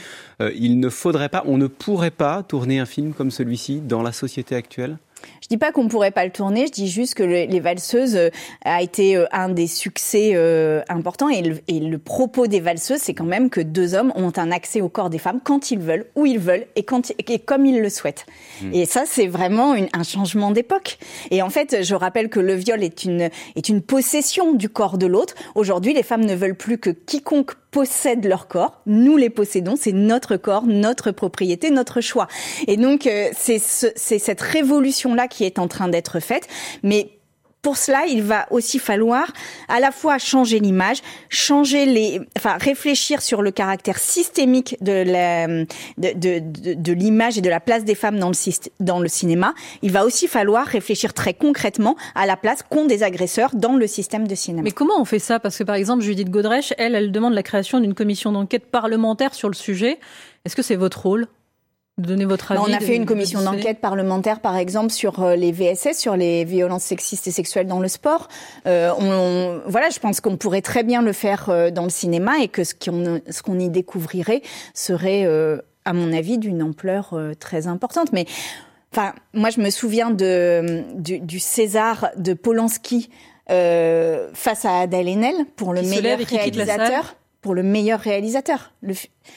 il 0.56 0.80
ne 0.80 0.88
faudrait 0.88 1.28
pas, 1.28 1.44
on 1.46 1.56
ne 1.56 1.66
pourrait 1.68 2.10
pas 2.10 2.42
tourner 2.42 2.80
un 2.80 2.86
film 2.86 3.12
comme 3.12 3.30
celui-ci 3.30 3.80
dans 3.80 4.02
la 4.02 4.12
société 4.12 4.54
actuelle? 4.54 4.96
Je 5.42 5.48
dis 5.48 5.58
pas 5.58 5.72
qu'on 5.72 5.88
pourrait 5.88 6.10
pas 6.10 6.24
le 6.24 6.30
tourner, 6.30 6.66
je 6.66 6.72
dis 6.72 6.88
juste 6.88 7.14
que 7.14 7.22
les 7.22 7.60
valseuses 7.60 8.16
euh, 8.16 8.30
a 8.64 8.82
été 8.82 9.16
euh, 9.16 9.26
un 9.32 9.48
des 9.48 9.66
succès 9.66 10.32
euh, 10.34 10.82
importants 10.88 11.28
et 11.28 11.42
le, 11.42 11.60
et 11.68 11.80
le, 11.80 11.98
propos 11.98 12.46
des 12.46 12.60
valseuses, 12.60 13.00
c'est 13.00 13.14
quand 13.14 13.24
même 13.24 13.50
que 13.50 13.60
deux 13.60 13.94
hommes 13.94 14.12
ont 14.14 14.32
un 14.36 14.50
accès 14.50 14.80
au 14.80 14.88
corps 14.88 15.10
des 15.10 15.18
femmes 15.18 15.40
quand 15.42 15.70
ils 15.70 15.78
veulent, 15.78 16.06
où 16.16 16.26
ils 16.26 16.38
veulent 16.38 16.66
et, 16.76 16.84
quand, 16.84 17.12
et 17.18 17.38
comme 17.38 17.66
ils 17.66 17.80
le 17.80 17.88
souhaitent. 17.88 18.26
Mmh. 18.62 18.74
Et 18.74 18.86
ça, 18.86 19.04
c'est 19.06 19.26
vraiment 19.26 19.74
une, 19.74 19.88
un 19.92 20.02
changement 20.02 20.50
d'époque. 20.50 20.98
Et 21.30 21.42
en 21.42 21.50
fait, 21.50 21.82
je 21.82 21.94
rappelle 21.94 22.28
que 22.28 22.40
le 22.40 22.54
viol 22.54 22.82
est 22.82 23.04
une, 23.04 23.30
est 23.56 23.68
une 23.68 23.82
possession 23.82 24.52
du 24.52 24.68
corps 24.68 24.98
de 24.98 25.06
l'autre. 25.06 25.34
Aujourd'hui, 25.54 25.94
les 25.94 26.02
femmes 26.02 26.24
ne 26.24 26.34
veulent 26.34 26.56
plus 26.56 26.78
que 26.78 26.90
quiconque 26.90 27.52
possède 27.72 28.24
leur 28.24 28.46
corps. 28.46 28.80
Nous 28.86 29.16
les 29.16 29.30
possédons, 29.30 29.74
c'est 29.76 29.92
notre 29.92 30.36
corps, 30.36 30.66
notre 30.66 31.10
propriété, 31.10 31.70
notre 31.70 32.00
choix. 32.00 32.28
Et 32.68 32.76
donc, 32.76 33.08
c'est 33.34 33.58
ce, 33.58 33.86
cette 33.96 34.40
révolution-là 34.40 35.26
qui 35.26 35.42
est 35.42 35.58
en 35.58 35.66
train 35.66 35.88
d'être 35.88 36.20
faite, 36.20 36.46
mais 36.84 37.10
pour 37.62 37.76
cela, 37.76 38.06
il 38.06 38.22
va 38.22 38.46
aussi 38.50 38.80
falloir 38.80 39.32
à 39.68 39.78
la 39.78 39.92
fois 39.92 40.18
changer 40.18 40.58
l'image, 40.58 40.98
changer 41.28 41.86
les, 41.86 42.20
enfin 42.36 42.56
réfléchir 42.58 43.22
sur 43.22 43.40
le 43.40 43.52
caractère 43.52 43.98
systémique 43.98 44.76
de 44.80 45.04
la, 45.04 45.46
de, 45.46 46.12
de, 46.12 46.74
de, 46.74 46.92
l'image 46.92 47.38
et 47.38 47.40
de 47.40 47.48
la 47.48 47.60
place 47.60 47.84
des 47.84 47.94
femmes 47.94 48.18
dans 48.18 48.30
le, 48.30 48.34
dans 48.80 48.98
le 48.98 49.06
cinéma. 49.06 49.54
Il 49.82 49.92
va 49.92 50.04
aussi 50.04 50.26
falloir 50.26 50.66
réfléchir 50.66 51.14
très 51.14 51.34
concrètement 51.34 51.96
à 52.16 52.26
la 52.26 52.36
place 52.36 52.64
qu'ont 52.68 52.86
des 52.86 53.04
agresseurs 53.04 53.54
dans 53.54 53.76
le 53.76 53.86
système 53.86 54.26
de 54.26 54.34
cinéma. 54.34 54.62
Mais 54.62 54.72
comment 54.72 55.00
on 55.00 55.04
fait 55.04 55.20
ça? 55.20 55.38
Parce 55.38 55.56
que 55.56 55.64
par 55.64 55.76
exemple, 55.76 56.02
Judith 56.02 56.30
Godrèche, 56.30 56.74
elle, 56.78 56.96
elle 56.96 57.12
demande 57.12 57.34
la 57.34 57.44
création 57.44 57.78
d'une 57.78 57.94
commission 57.94 58.32
d'enquête 58.32 58.66
parlementaire 58.66 59.34
sur 59.34 59.48
le 59.48 59.54
sujet. 59.54 60.00
Est-ce 60.44 60.56
que 60.56 60.62
c'est 60.62 60.74
votre 60.74 61.02
rôle? 61.02 61.28
Donner 62.06 62.24
votre 62.24 62.52
avis. 62.52 62.60
On 62.60 62.72
a 62.72 62.80
fait 62.80 62.96
une 62.96 63.06
commission 63.06 63.42
d'enquête 63.42 63.80
parlementaire, 63.80 64.40
par 64.40 64.56
exemple, 64.56 64.90
sur 64.90 65.22
euh, 65.22 65.36
les 65.36 65.52
VSS, 65.52 65.98
sur 65.98 66.16
les 66.16 66.44
violences 66.44 66.84
sexistes 66.84 67.26
et 67.26 67.30
sexuelles 67.30 67.66
dans 67.66 67.80
le 67.80 67.88
sport. 67.88 68.28
Euh, 68.66 68.92
on, 68.98 69.60
voilà, 69.66 69.90
je 69.90 69.98
pense 69.98 70.20
qu'on 70.20 70.36
pourrait 70.36 70.62
très 70.62 70.82
bien 70.82 71.02
le 71.02 71.12
faire 71.12 71.48
euh, 71.48 71.70
dans 71.70 71.84
le 71.84 71.90
cinéma 71.90 72.40
et 72.42 72.48
que 72.48 72.64
ce 72.64 72.74
qu'on 72.74 73.58
y 73.58 73.68
découvrirait 73.68 74.42
serait, 74.74 75.24
euh, 75.26 75.58
à 75.84 75.92
mon 75.92 76.12
avis, 76.12 76.38
d'une 76.38 76.62
ampleur 76.62 77.18
très 77.38 77.66
importante. 77.66 78.12
Mais 78.12 78.26
enfin, 78.92 79.14
moi, 79.34 79.50
je 79.50 79.60
me 79.60 79.70
souviens 79.70 80.10
de 80.10 80.82
du, 80.94 81.20
du 81.20 81.38
César 81.38 82.10
de 82.16 82.34
Polanski 82.34 83.10
face 83.48 84.64
à 84.64 84.80
Adèle 84.80 85.08
Haenel 85.08 85.34
pour 85.56 85.74
le 85.74 85.82
meilleur 85.82 86.18
réalisateur 86.18 87.16
pour 87.42 87.54
le 87.54 87.64
meilleur 87.64 87.98
réalisateur. 87.98 88.72
Le, 88.82 88.94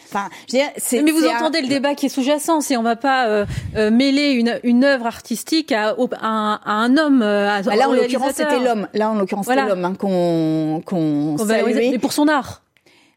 enfin, 0.08 0.30
je 0.48 0.58
veux 0.58 0.62
dire, 0.62 1.04
mais 1.04 1.12
vous 1.12 1.26
entendez 1.26 1.62
le 1.62 1.68
débat 1.68 1.96
qui 1.96 2.06
est 2.06 2.10
sous-jacent, 2.10 2.62
c'est 2.62 2.78
on 2.78 2.84
va 2.84 2.96
pas 2.96 3.28
euh, 3.28 3.46
euh, 3.76 3.90
mêler 3.90 4.32
une, 4.32 4.60
une 4.64 4.84
œuvre 4.84 5.08
artistique 5.08 5.72
à, 5.72 5.96
à, 6.22 6.60
à 6.64 6.72
un 6.72 6.98
homme. 6.98 7.24
Euh, 7.24 7.50
à, 7.50 7.64
bah 7.64 7.76
là, 7.76 7.90
en 7.90 7.94
l'occurrence, 7.94 8.34
c'était 8.36 8.60
l'homme. 8.60 8.88
Là, 8.94 9.10
en 9.10 9.16
l'occurrence, 9.16 9.48
c'était 9.48 9.66
l'homme 9.66 9.84
hein, 9.84 9.96
qu'on 9.98 10.82
qu'on 10.86 11.36
saluait. 11.38 11.90
Mais 11.92 12.00
pour 12.00 12.14
son 12.14 12.28
art. 12.28 12.62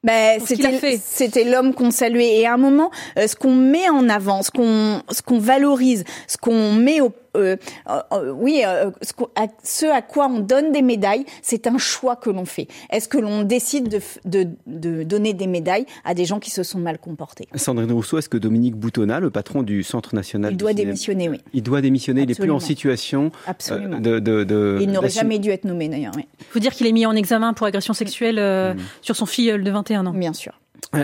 Ben, 0.05 0.41
c'était 0.45 0.99
c'était 1.03 1.43
l'homme 1.43 1.75
qu'on 1.75 1.91
saluait 1.91 2.39
et 2.39 2.47
à 2.47 2.55
un 2.55 2.57
moment 2.57 2.93
euh, 3.19 3.27
ce 3.27 3.35
qu'on 3.35 3.55
met 3.55 3.89
en 3.89 4.09
avant, 4.09 4.43
ce 4.43 4.53
qu'on 4.53 5.03
ce 5.11 5.23
qu'on 5.23 5.41
valorise, 5.41 6.05
ce 6.29 6.37
qu'on 6.37 6.73
met 6.73 7.01
au 7.01 7.13
euh, 7.39 7.57
euh, 7.89 8.01
euh, 8.13 8.33
oui, 8.33 8.63
ce, 9.03 9.13
à, 9.37 9.47
ce, 9.63 9.87
à, 9.87 10.03
quoi 10.03 10.27
on 10.27 10.41
donne 10.41 10.73
des 10.73 10.83
médailles, 10.83 11.25
c'est 11.43 11.67
un 11.67 11.79
choix 11.79 12.17
que 12.17 12.31
l'on 12.31 12.45
fait. 12.45 12.69
Est-ce 12.91 13.09
que 13.09 13.19
l'on 13.19 13.43
décide 13.43 13.89
de, 13.89 14.01
de, 14.25 14.49
de, 14.67 15.03
donner 15.03 15.33
des 15.33 15.47
médailles 15.47 15.87
à 16.05 16.15
des 16.15 16.25
gens 16.25 16.41
qui 16.41 16.51
se 16.51 16.63
sont 16.63 16.79
mal 16.79 16.99
comportés? 16.99 17.49
Sandrine 17.55 17.93
Rousseau, 17.93 18.19
est-ce 18.19 18.29
que 18.29 18.39
Dominique 18.39 18.77
Boutonnat, 18.77 19.21
le 19.21 19.31
patron 19.31 19.63
du 19.63 19.83
Centre 19.83 20.15
national, 20.15 20.53
il 20.53 20.57
doit 20.57 20.73
démissionner, 20.73 21.29
oui. 21.29 21.41
Il 21.53 21.63
doit 21.63 21.81
démissionner. 21.81 22.23
Absolument. 22.23 22.41
Il 22.41 22.45
est 22.45 22.47
plus 22.47 22.51
en 22.53 22.61
situation 22.61 23.33
Absolument. 23.47 24.01
de, 24.01 24.19
de, 24.19 24.45
de 24.45 24.79
Il 24.81 24.91
n'aurait 24.91 25.09
jamais 25.09 25.39
dû 25.39 25.51
être 25.51 25.65
nommé 25.65 25.89
d'ailleurs. 25.89 26.13
Il 26.15 26.21
oui. 26.21 26.27
faut 26.51 26.59
dire 26.59 26.73
qu'il 26.73 26.87
est 26.87 26.93
mis 26.93 27.07
en 27.07 27.15
examen 27.15 27.53
pour 27.53 27.67
agression 27.67 27.95
sexuelle 27.95 28.39
euh, 28.39 28.75
mmh. 28.75 28.79
sur 29.03 29.17
son 29.17 29.27
filleul 29.27 29.65
de 29.65 29.71
21 29.71 30.07
ans. 30.07 30.13
Bien 30.13 30.33
sûr. 30.33 30.53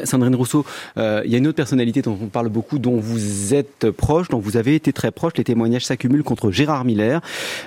Sandrine 0.04 0.34
Rousseau, 0.34 0.64
euh, 0.96 1.22
il 1.24 1.30
y 1.30 1.34
a 1.34 1.38
une 1.38 1.46
autre 1.46 1.56
personnalité 1.56 2.00
dont 2.00 2.18
on 2.20 2.28
parle 2.28 2.48
beaucoup, 2.48 2.78
dont 2.78 2.96
vous 2.96 3.54
êtes 3.54 3.90
proche, 3.90 4.28
dont 4.28 4.38
vous 4.38 4.56
avez 4.56 4.74
été 4.74 4.92
très 4.92 5.10
proche. 5.10 5.34
Les 5.36 5.44
témoignages 5.44 5.84
s'accumulent 5.84 6.22
contre 6.22 6.50
Gérard 6.50 6.84
Miller, 6.84 7.20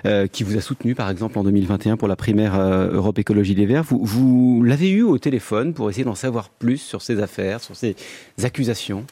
euh, 0.06 0.28
qui 0.28 0.44
vous 0.44 0.58
a 0.58 0.62
soutenu 0.62 0.96
par 0.96 1.10
exemple 1.10 1.38
en 1.38 1.44
2021 1.44 1.98
pour 1.98 2.08
la 2.08 2.16
primaire 2.16 2.56
euh, 2.56 2.92
Europe 2.92 3.20
Écologie 3.20 3.54
Les 3.56 3.66
Verts. 3.66 3.84
Vous, 3.84 4.00
vous 4.04 4.64
l'avez 4.64 4.90
eu 4.90 5.04
au 5.04 5.18
téléphone 5.20 5.74
pour 5.74 5.90
essayer 5.90 6.06
d'en 6.06 6.16
savoir 6.16 6.50
plus 6.50 6.78
sur 6.78 7.02
ces 7.02 7.22
affaires, 7.22 7.62
sur 7.62 7.76
ces 7.76 7.96
accusations? 8.44 9.06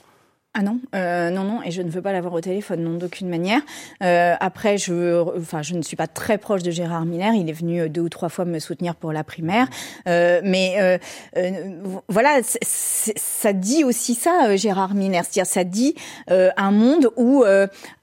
Ah 0.58 0.62
non, 0.62 0.80
euh, 0.96 1.32
non, 1.32 1.44
non, 1.44 1.60
et 1.66 1.72
je 1.72 1.82
ne 1.82 1.90
veux 1.90 2.02
pas 2.02 2.14
l'avoir 2.14 2.34
au 2.34 2.40
téléphone, 2.40 2.82
non, 2.82 2.94
d'aucune 2.94 3.28
manière. 3.28 3.60
Euh, 4.02 4.36
après, 4.40 4.78
je, 4.78 5.22
enfin, 5.38 5.62
je 5.62 5.76
ne 5.76 5.82
suis 5.82 5.98
pas 5.98 6.08
très 6.08 6.38
proche 6.38 6.64
de 6.64 6.72
Gérard 6.72 7.04
Miller. 7.04 7.34
Il 7.34 7.50
est 7.50 7.54
venu 7.54 7.90
deux 7.90 8.00
ou 8.00 8.08
trois 8.08 8.30
fois 8.30 8.46
me 8.46 8.60
soutenir 8.60 8.96
pour 8.96 9.12
la 9.12 9.26
primaire, 9.26 9.68
euh, 10.08 10.40
mais 10.46 10.76
euh, 10.80 10.98
euh, 11.36 12.00
voilà, 12.08 12.40
ça 12.42 13.52
dit 13.52 13.84
aussi 13.84 14.16
ça, 14.16 14.56
Gérard 14.56 14.94
Miller, 14.94 15.26
c'est-à-dire 15.26 15.46
ça 15.46 15.66
dit 15.66 15.94
un 16.30 16.72
monde 16.72 17.10
où 17.18 17.44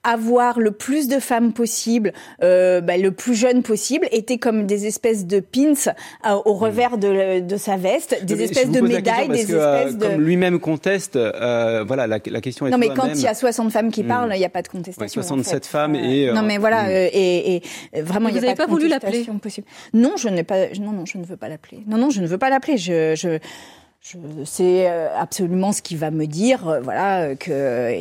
avoir 0.05 0.59
le 0.59 0.73
plus 0.73 1.09
de 1.09 1.19
femmes 1.19 1.53
possible, 1.53 2.13
bah, 2.41 2.97
le 2.97 3.11
plus 3.11 3.35
jeune 3.35 3.63
possible, 3.63 4.09
était 4.11 4.39
comme 4.39 4.67
des 4.67 4.87
espèces 4.87 5.27
de 5.27 5.41
pins 5.41 5.93
au 6.25 6.55
revers 6.55 6.99
de, 6.99 7.41
de 7.41 7.57
sa 7.57 7.77
veste, 7.77 8.25
des 8.25 8.43
espèces 8.43 8.71
de 8.71 8.81
médailles, 8.81 9.29
des 9.29 9.45
que, 9.45 9.53
espèces 9.53 9.97
de. 9.97 10.07
Comme 10.07 10.21
lui-même 10.21 10.59
conteste, 10.61 11.17
voilà 11.17 12.07
la, 12.07 12.19
la 12.25 12.41
question 12.41 12.67
est 12.67 12.73
non, 12.73 12.79
mais 12.79 12.89
quand 12.89 13.09
il 13.15 13.21
y 13.21 13.27
a 13.27 13.35
60 13.35 13.71
femmes 13.71 13.91
qui 13.91 14.03
parlent, 14.03 14.31
il 14.31 14.37
mmh. 14.37 14.39
n'y 14.39 14.45
a 14.45 14.49
pas 14.49 14.63
de 14.63 14.69
contestation. 14.69 15.21
Ouais, 15.21 15.25
67 15.25 15.53
en 15.53 15.55
fait. 15.55 15.67
femmes 15.67 15.95
et. 15.95 16.29
Euh, 16.29 16.33
non, 16.33 16.43
mais 16.43 16.59
voilà, 16.59 16.85
mmh. 16.85 16.89
euh, 16.91 17.09
et, 17.13 17.63
et, 17.93 18.03
vraiment, 18.03 18.29
il 18.29 18.35
n'y 18.35 18.39
a 18.41 18.43
pas, 18.43 18.55
pas, 18.55 18.67
pas 18.67 18.71
voulu 18.71 18.89
l'appeler 18.89 19.27
possible. 19.41 19.67
Non, 19.93 20.15
je 20.17 20.29
n'ai 20.29 20.43
pas. 20.43 20.69
Non, 20.81 20.93
non, 20.93 21.07
je 21.07 21.19
ne 21.19 21.25
veux 21.25 21.37
pas 21.37 21.49
l'appeler. 21.49 21.83
Non, 21.87 21.99
non, 21.99 22.11
je 22.11 22.21
ne 22.21 22.27
veux 22.27 22.39
pas 22.39 22.51
l'appeler. 22.51 22.77
Je, 22.79 23.15
je, 23.15 23.39
je 24.03 24.45
sais 24.45 24.87
absolument 24.87 25.71
ce 25.73 25.81
qu'il 25.81 25.97
va 25.97 26.11
me 26.11 26.27
dire, 26.27 26.81
voilà, 26.83 27.37
que 27.37 27.95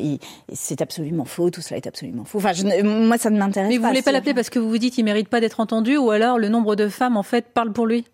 c'est 0.52 0.82
absolument 0.82 1.26
faux, 1.26 1.52
tout 1.52 1.62
cela 1.62 1.78
est 1.78 1.86
absolument 1.86 2.26
faux. 2.26 2.40
Enfin, 2.40 2.54
je, 2.54 2.64
moi, 2.82 3.20
ça 3.20 3.30
ne 3.30 3.38
m'intéresse 3.38 3.68
pas. 3.68 3.72
Mais 3.72 3.78
vous 3.78 3.88
voulez 3.88 4.02
pas 4.02 4.12
l'appeler 4.12 4.34
parce 4.34 4.50
que 4.50 4.58
vous 4.58 4.70
vous 4.70 4.80
dites 4.80 4.96
qu'il 4.96 5.06
mérite 5.06 5.30
pas 5.30 5.40
d'être 5.40 5.60
entendu, 5.60 5.98
ou 5.98 6.10
alors 6.10 6.40
le 6.40 6.50
nombre 6.50 6.76
de 6.76 6.90
femmes 6.90 7.18
en 7.18 7.24
fait 7.24 7.46
parle 7.54 7.72
pour 7.72 7.86
lui? 7.86 8.06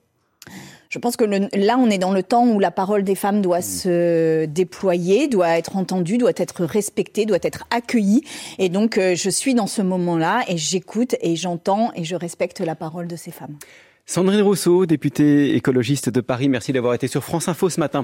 Je 0.90 1.00
pense 1.00 1.18
que 1.18 1.26
le, 1.26 1.48
là, 1.54 1.78
on 1.78 1.90
est 1.90 1.98
dans 1.98 2.12
le 2.12 2.24
temps 2.24 2.48
où 2.48 2.60
la 2.60 2.72
parole 2.72 3.04
des 3.04 3.16
femmes 3.16 3.42
doit 3.42 3.60
mmh. 3.60 3.62
se 3.62 4.46
déployer, 4.46 5.28
doit 5.28 5.58
être 5.58 5.76
entendue, 5.76 6.18
doit 6.18 6.32
être 6.36 6.64
respectée, 6.66 7.26
doit 7.26 7.40
être 7.42 7.66
accueillie. 7.72 8.24
Et 8.58 8.70
donc, 8.70 8.98
euh, 8.98 9.16
je 9.16 9.30
suis 9.30 9.54
dans 9.54 9.68
ce 9.68 9.82
moment-là 9.82 10.44
et 10.48 10.58
j'écoute 10.58 11.16
et 11.22 11.36
j'entends 11.36 11.92
et 11.96 12.04
je 12.04 12.16
respecte 12.16 12.60
la 12.62 12.76
parole 12.76 13.08
de 13.08 13.16
ces 13.16 13.32
femmes. 13.32 13.58
Sandrine 14.10 14.42
Rousseau, 14.42 14.86
députée 14.86 15.54
écologiste 15.58 16.10
de 16.10 16.22
Paris, 16.22 16.48
merci 16.48 16.72
d'avoir 16.72 16.94
été 16.94 17.08
sur 17.08 17.26
France 17.26 17.50
Info 17.50 17.70
ce 17.70 17.78
matin. 17.82 17.96